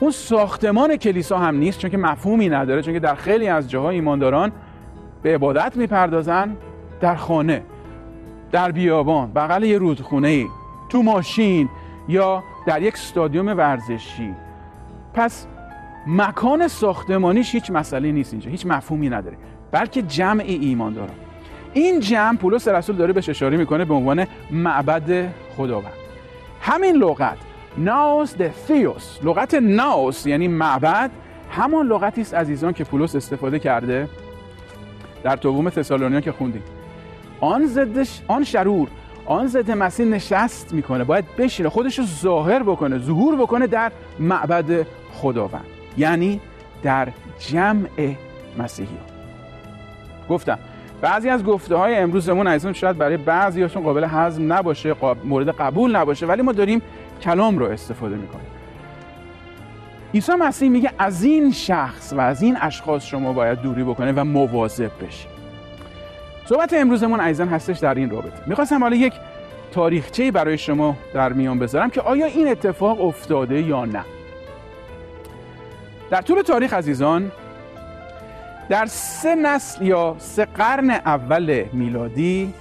اون 0.00 0.10
ساختمان 0.10 0.96
کلیسا 0.96 1.38
هم 1.38 1.56
نیست 1.56 1.78
چون 1.78 1.90
که 1.90 1.96
مفهومی 1.96 2.48
نداره 2.48 2.82
چون 2.82 2.94
که 2.94 3.00
در 3.00 3.14
خیلی 3.14 3.48
از 3.48 3.70
جاها 3.70 3.90
ایمانداران 3.90 4.52
به 5.22 5.34
عبادت 5.34 5.76
می‌پردازن 5.76 6.56
در 7.00 7.14
خانه 7.14 7.62
در 8.52 8.72
بیابان 8.72 9.32
بغل 9.32 9.62
یه 9.62 9.78
رودخونه 9.78 10.28
ای 10.28 10.46
تو 10.88 11.02
ماشین 11.02 11.68
یا 12.08 12.42
در 12.66 12.82
یک 12.82 12.94
استادیوم 12.94 13.46
ورزشی. 13.46 14.34
پس 15.14 15.46
مکان 16.06 16.68
ساختمانیش 16.68 17.54
هیچ 17.54 17.70
مسئله 17.70 18.12
نیست 18.12 18.32
اینجا 18.32 18.50
هیچ 18.50 18.66
مفهومی 18.66 19.08
نداره. 19.08 19.36
بلکه 19.72 20.02
جمع 20.02 20.44
ایمانداران 20.46 21.14
این 21.72 22.00
جمع 22.00 22.36
پولس 22.36 22.68
رسول 22.68 22.96
داره 22.96 23.12
بهش 23.12 23.28
اشاره 23.28 23.56
می‌کنه 23.56 23.84
به 23.84 23.94
عنوان 23.94 24.26
معبد 24.50 25.28
خداوند. 25.56 25.92
همین 26.60 26.96
لغت 26.96 27.38
ناوس 27.76 28.36
د 28.36 28.52
ثیوس 28.52 29.18
لغت 29.22 29.54
ناوس 29.54 30.26
یعنی 30.26 30.48
معبد. 30.48 31.10
همان 31.50 31.86
لغتی 31.86 32.20
است 32.20 32.34
عزیزان 32.34 32.72
که 32.72 32.84
پولس 32.84 33.16
استفاده 33.16 33.58
کرده 33.58 34.08
در 35.22 35.36
دوم 35.36 35.70
تسالونیا 35.70 36.20
که 36.20 36.32
خوندیم. 36.32 36.62
آن 37.40 37.66
ضدش 37.66 38.20
آن 38.28 38.44
شرور 38.44 38.88
آن 39.26 39.46
ضد 39.46 39.70
مسیح 39.70 40.06
نشست 40.06 40.74
می‌کنه. 40.74 41.04
باید 41.04 41.24
بشینه 41.38 41.68
خودش 41.68 41.98
رو 41.98 42.04
ظاهر 42.04 42.62
بکنه 42.62 42.98
ظهور 42.98 43.36
بکنه 43.36 43.66
در 43.66 43.92
معبد 44.18 44.86
خداوند. 45.12 45.64
یعنی 45.96 46.40
در 46.82 47.08
جمع 47.38 48.14
مسیحی 48.58 49.11
گفتم. 50.32 50.58
بعضی 51.00 51.28
از 51.28 51.44
گفته 51.44 51.76
های 51.76 51.96
امروزمون 51.96 52.46
عزیزان 52.46 52.72
شاید 52.72 52.98
برای 52.98 53.16
بعضی 53.16 53.62
هاشون 53.62 53.82
قابل 53.82 54.06
هضم 54.08 54.52
نباشه 54.52 54.94
مورد 55.24 55.48
قبول 55.48 55.96
نباشه 55.96 56.26
ولی 56.26 56.42
ما 56.42 56.52
داریم 56.52 56.82
کلام 57.22 57.58
رو 57.58 57.66
استفاده 57.66 58.16
می‌کنیم. 58.16 58.46
عیسی 60.14 60.32
مسیح 60.32 60.68
میگه 60.68 60.90
از 60.98 61.22
این 61.22 61.52
شخص 61.52 62.12
و 62.16 62.20
از 62.20 62.42
این 62.42 62.56
اشخاص 62.60 63.04
شما 63.04 63.32
باید 63.32 63.60
دوری 63.60 63.84
بکنه 63.84 64.12
و 64.12 64.24
مواظب 64.24 64.90
بشید 65.06 65.32
صحبت 66.48 66.72
امروزمون 66.72 67.20
عزیزان 67.20 67.48
هستش 67.48 67.78
در 67.78 67.94
این 67.94 68.10
رابطه. 68.10 68.42
می‌خواستم 68.46 68.82
حالا 68.82 68.96
یک 68.96 69.12
تاریخچه 69.72 70.30
برای 70.30 70.58
شما 70.58 70.96
در 71.14 71.32
میان 71.32 71.58
بذارم 71.58 71.90
که 71.90 72.00
آیا 72.00 72.26
این 72.26 72.48
اتفاق 72.48 73.00
افتاده 73.00 73.62
یا 73.62 73.84
نه. 73.84 74.04
در 76.10 76.20
طول 76.20 76.42
تاریخ 76.42 76.72
عزیزان 76.72 77.32
در 78.68 78.86
سه 78.86 79.34
نسل 79.34 79.86
یا 79.86 80.16
سه 80.18 80.44
قرن 80.44 80.90
اول 80.90 81.64
میلادی 81.72 82.54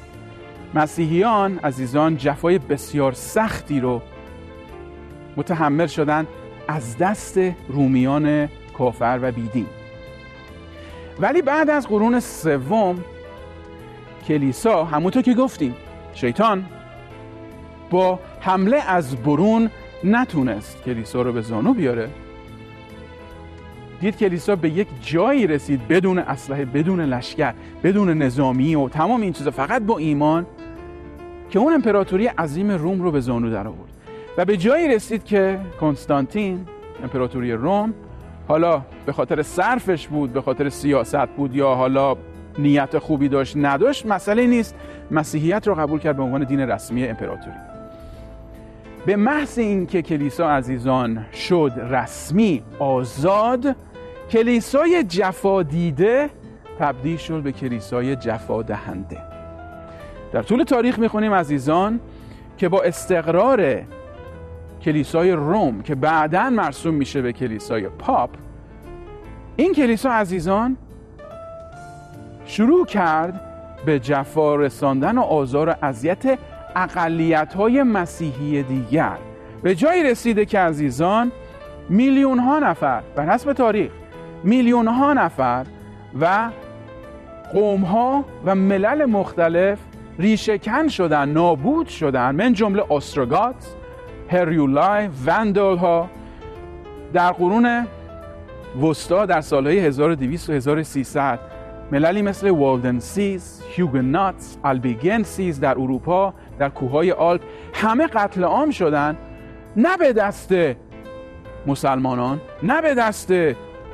مسیحیان 0.74 1.60
عزیزان 1.64 2.18
جفای 2.18 2.60
بسیار 2.60 3.12
سختی 3.12 3.80
رو 3.80 4.02
متحمل 5.38 5.88
شدند 5.88 6.28
از 6.68 6.98
دست 6.98 7.40
رومیان 7.68 8.50
کافر 8.78 9.20
و 9.22 9.32
بیدین. 9.32 9.66
ولی 11.20 11.42
بعد 11.42 11.70
از 11.70 11.88
قرون 11.88 12.20
سوم 12.20 13.04
کلیسا 14.28 14.84
همونطور 14.84 15.22
که 15.22 15.34
گفتیم 15.34 15.76
شیطان 16.14 16.66
با 17.90 18.20
حمله 18.40 18.90
از 18.90 19.16
برون 19.16 19.70
نتونست 20.04 20.84
کلیسا 20.84 21.22
رو 21.22 21.34
به 21.34 21.42
زانو 21.42 21.74
بیاره. 21.74 22.10
دید 24.02 24.18
کلیسا 24.18 24.56
به 24.56 24.70
یک 24.70 24.88
جایی 25.02 25.48
رسید 25.48 25.88
بدون 25.88 26.20
اسلحه 26.20 26.66
بدون 26.66 27.02
لشکر 27.02 27.54
بدون 27.84 28.22
نظامی 28.22 28.76
و 28.76 28.90
تمام 28.90 29.22
این 29.22 29.34
چیزا. 29.34 29.52
فقط 29.52 29.82
با 29.82 29.98
ایمان 29.98 30.46
که 31.50 31.60
اون 31.60 31.74
امپراتوری 31.74 32.28
عظیم 32.28 32.72
روم 32.72 33.02
رو 33.02 33.12
به 33.12 33.20
زانو 33.20 33.52
در 33.52 33.68
آورد 33.68 33.92
و 34.38 34.46
به 34.46 34.58
جایی 34.58 34.88
رسید 34.88 35.24
که 35.24 35.60
کنستانتین 35.80 36.66
امپراتوری 37.04 37.52
روم 37.52 37.94
حالا 38.48 38.82
به 39.06 39.12
خاطر 39.12 39.42
صرفش 39.42 40.08
بود 40.08 40.34
به 40.34 40.42
خاطر 40.42 40.70
سیاست 40.70 41.28
بود 41.28 41.56
یا 41.56 41.76
حالا 41.76 42.18
نیت 42.58 42.98
خوبی 42.98 43.28
داشت 43.28 43.58
نداشت 43.58 44.06
مسئله 44.06 44.48
نیست. 44.48 44.76
مسیحیت 45.12 45.68
رو 45.68 45.76
قبول 45.76 46.00
کرد 46.00 46.18
به 46.18 46.24
عنوان 46.24 46.44
دین 46.44 46.60
رسمی 46.60 47.08
امپراتوری. 47.08 47.58
به 49.06 49.16
محض 49.16 49.60
اینکه 49.60 50.02
کلیسا 50.02 50.50
عزیزان 50.50 51.26
شد 51.34 51.72
رسمی 51.90 52.64
آزاد 52.80 53.76
کلیسای 54.32 55.04
جفا 55.04 55.63
دیده 55.63 56.30
تبدیل 56.80 57.17
شد 57.17 57.41
به 57.41 57.52
کلیسای 57.52 58.15
جفا 58.15 58.62
دهنده. 58.62 59.17
در 60.32 60.44
طول 60.44 60.63
تاریخ 60.63 61.00
می‌خونیم 61.00 61.34
عزیزان 61.34 62.00
که 62.58 62.70
با 62.70 62.82
استقرار 62.82 63.82
کلیسای 64.82 65.32
روم 65.32 65.82
که 65.82 65.96
بعدا 65.96 66.50
مرسوم 66.50 66.94
میشه 66.94 67.22
به 67.22 67.34
کلیسای 67.34 67.89
پاپ 67.89 68.30
این 69.56 69.74
کلیسا 69.74 70.12
عزیزان 70.12 70.78
شروع 72.46 72.86
کرد 72.86 73.41
به 73.86 74.00
جفا 74.00 74.56
رساندن 74.56 75.17
و 75.17 75.22
آزار 75.22 75.70
و 75.70 75.76
اذیت 75.82 76.39
اقلیت 76.76 77.54
های 77.54 77.84
مسیحی 77.84 78.63
دیگر. 78.63 79.17
به 79.63 79.76
جایی 79.76 80.04
رسیده 80.04 80.46
که 80.46 80.60
عزیزان 80.60 81.32
میلیون 81.89 82.39
ها 82.39 82.60
نفر 82.60 83.02
بر 83.15 83.26
حسب 83.26 83.54
تاریخ 83.54 83.91
میلیون 84.44 84.88
ها 84.88 85.14
نفر 85.14 85.66
و 86.22 86.50
قوم 87.54 87.82
ها 87.82 88.26
و 88.46 88.56
ملل 88.56 89.06
مختلف 89.06 89.80
ریشهکن 90.20 90.88
شدن 90.88 91.30
نابود 91.30 91.88
شدن. 91.88 92.36
من 92.36 92.54
جمله 92.54 92.92
استروگات 92.92 93.76
هریولای 94.30 95.10
وندال 95.26 95.78
ها 95.78 96.10
در 97.14 97.32
قرون 97.32 97.88
وسطا 98.82 99.26
در 99.26 99.42
سالهای 99.42 99.80
1200 99.80 100.50
و 100.50 100.54
1300 100.54 101.40
مللی 101.92 102.22
مثل 102.22 102.50
Waldenses، 102.50 103.64
Huguenots، 103.76 104.58
Albigenses 104.64 105.60
در 105.60 105.72
اروپا 105.72 106.34
در 106.60 106.70
کوههای 106.70 107.12
آلپ 107.12 107.42
همه 107.74 108.08
قتل 108.08 108.44
عام 108.44 108.72
شدن. 108.72 109.18
نه 109.78 109.98
به 109.98 110.14
دست 110.14 110.54
مسلمانان 111.68 112.42
نه 112.64 112.82
به 112.82 112.94
دست 112.94 113.32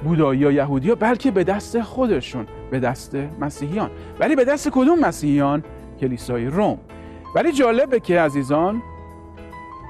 بودایی 0.04 0.40
یا 0.40 0.52
یهودی 0.52 0.96
بلکه 0.96 1.32
به 1.32 1.44
دست 1.44 1.82
خودشون 1.82 2.48
به 2.72 2.80
دست 2.80 3.16
مسیحیان. 3.40 3.92
ولی 4.20 4.36
به 4.36 4.46
دست 4.46 4.70
کدوم 4.70 5.00
مسیحیان؟ 5.00 5.64
کلیسای 6.02 6.46
روم. 6.46 6.78
ولی 7.36 7.52
جالبه 7.52 8.00
که 8.00 8.22
عزیزان 8.22 8.82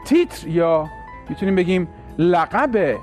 تیتر 0.05 0.47
یا 0.47 0.87
می‌تونیم 1.29 1.55
بگیم 1.55 1.87
لقب 2.17 2.97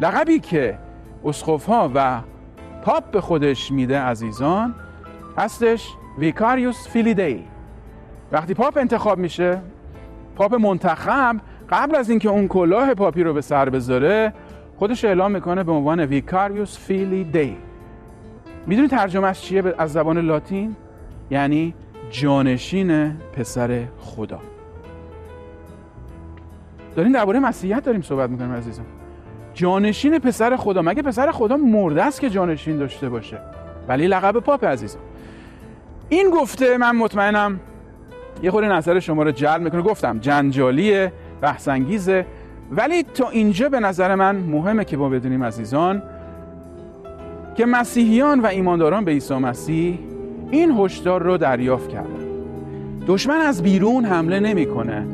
لقبی 0.00 0.40
که 0.40 0.78
اسقف 1.24 1.66
ها 1.66 1.90
و 1.94 2.20
پاپ 2.84 3.10
به 3.10 3.20
خودش 3.20 3.72
میده 3.72 3.98
عزیزان 3.98 4.74
هستش 5.38 5.88
Vicarius 6.18 6.88
Filii 6.88 7.23
Dei 7.23 7.44
وقتی 8.32 8.54
پاپ 8.54 8.78
انتخاب 8.78 9.18
میشه 9.18 9.62
پاپ 10.36 10.54
منتخب 10.54 11.36
قبل 11.70 11.96
از 11.96 12.10
اینکه 12.10 12.28
اون 12.28 12.48
کلاه 12.48 12.94
پاپی 12.94 13.22
رو 13.22 13.34
به 13.34 13.40
سر 13.40 13.70
بذاره 13.70 14.32
خودش 14.82 15.04
اعلام 15.04 15.32
می‌کنه 15.32 15.62
به 15.62 15.72
عنوان 15.72 16.00
Vicarius 16.00 16.78
Filii 16.78 17.24
Dei 17.24 17.56
می‌دونی 18.66 18.88
ترجمهش 18.88 19.40
چیه 19.40 19.74
از 19.78 19.92
زبان 19.92 20.18
لاتین؟ 20.18 20.76
یعنی 21.30 21.74
جانشین 22.10 23.10
پسر 23.10 23.84
خدا. 23.98 24.38
داریم 26.96 27.12
درباره 27.12 27.38
مسیحیت 27.38 27.84
داریم 27.84 28.02
صحبت 28.02 28.30
می‌کنیم 28.30 28.52
عزیزم. 28.52 28.84
جانشین 29.54 30.18
پسر 30.18 30.56
خدا. 30.56 30.82
مگه 30.82 31.02
پسر 31.02 31.30
خدا 31.30 31.56
مرده 31.56 32.02
است 32.02 32.20
که 32.20 32.30
جانشین 32.30 32.76
داشته 32.76 33.08
باشه؟ 33.08 33.38
ولی 33.88 34.06
لقب 34.06 34.40
پاپ 34.40 34.64
عزیزم. 34.64 35.00
این 36.08 36.30
گفته 36.30 36.76
من 36.76 36.96
مطمئنم 36.96 37.60
یه 38.42 38.50
خورده 38.50 38.68
نظر 38.68 38.98
شما 39.00 39.22
رو 39.22 39.30
جلب 39.30 39.62
می‌کنه. 39.62 39.82
گفتم 39.82 40.18
جنجالیه 40.18 41.12
بحثانگیزه. 41.40 42.26
ولی 42.76 43.02
تا 43.02 43.28
اینجا 43.28 43.68
به 43.68 43.80
نظر 43.80 44.14
من 44.14 44.36
مهمه 44.36 44.84
که 44.84 44.96
ما 44.96 45.08
بدونیم 45.08 45.44
عزیزان 45.44 46.02
که 47.54 47.66
مسیحیان 47.66 48.40
و 48.40 48.46
ایمانداران 48.46 49.04
به 49.04 49.10
عیسی 49.10 49.34
مسیح 49.34 49.98
این 50.50 50.70
هشدار 50.78 51.22
رو 51.22 51.36
دریافت 51.36 51.88
کردن. 51.88 52.28
دشمن 53.06 53.36
از 53.36 53.62
بیرون 53.62 54.04
حمله 54.04 54.40
نمی‌کنه. 54.40 55.06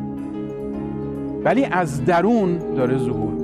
ولی 1.45 1.65
از 1.65 2.05
درون 2.05 2.59
داره 2.59 2.99
ظهور. 2.99 3.38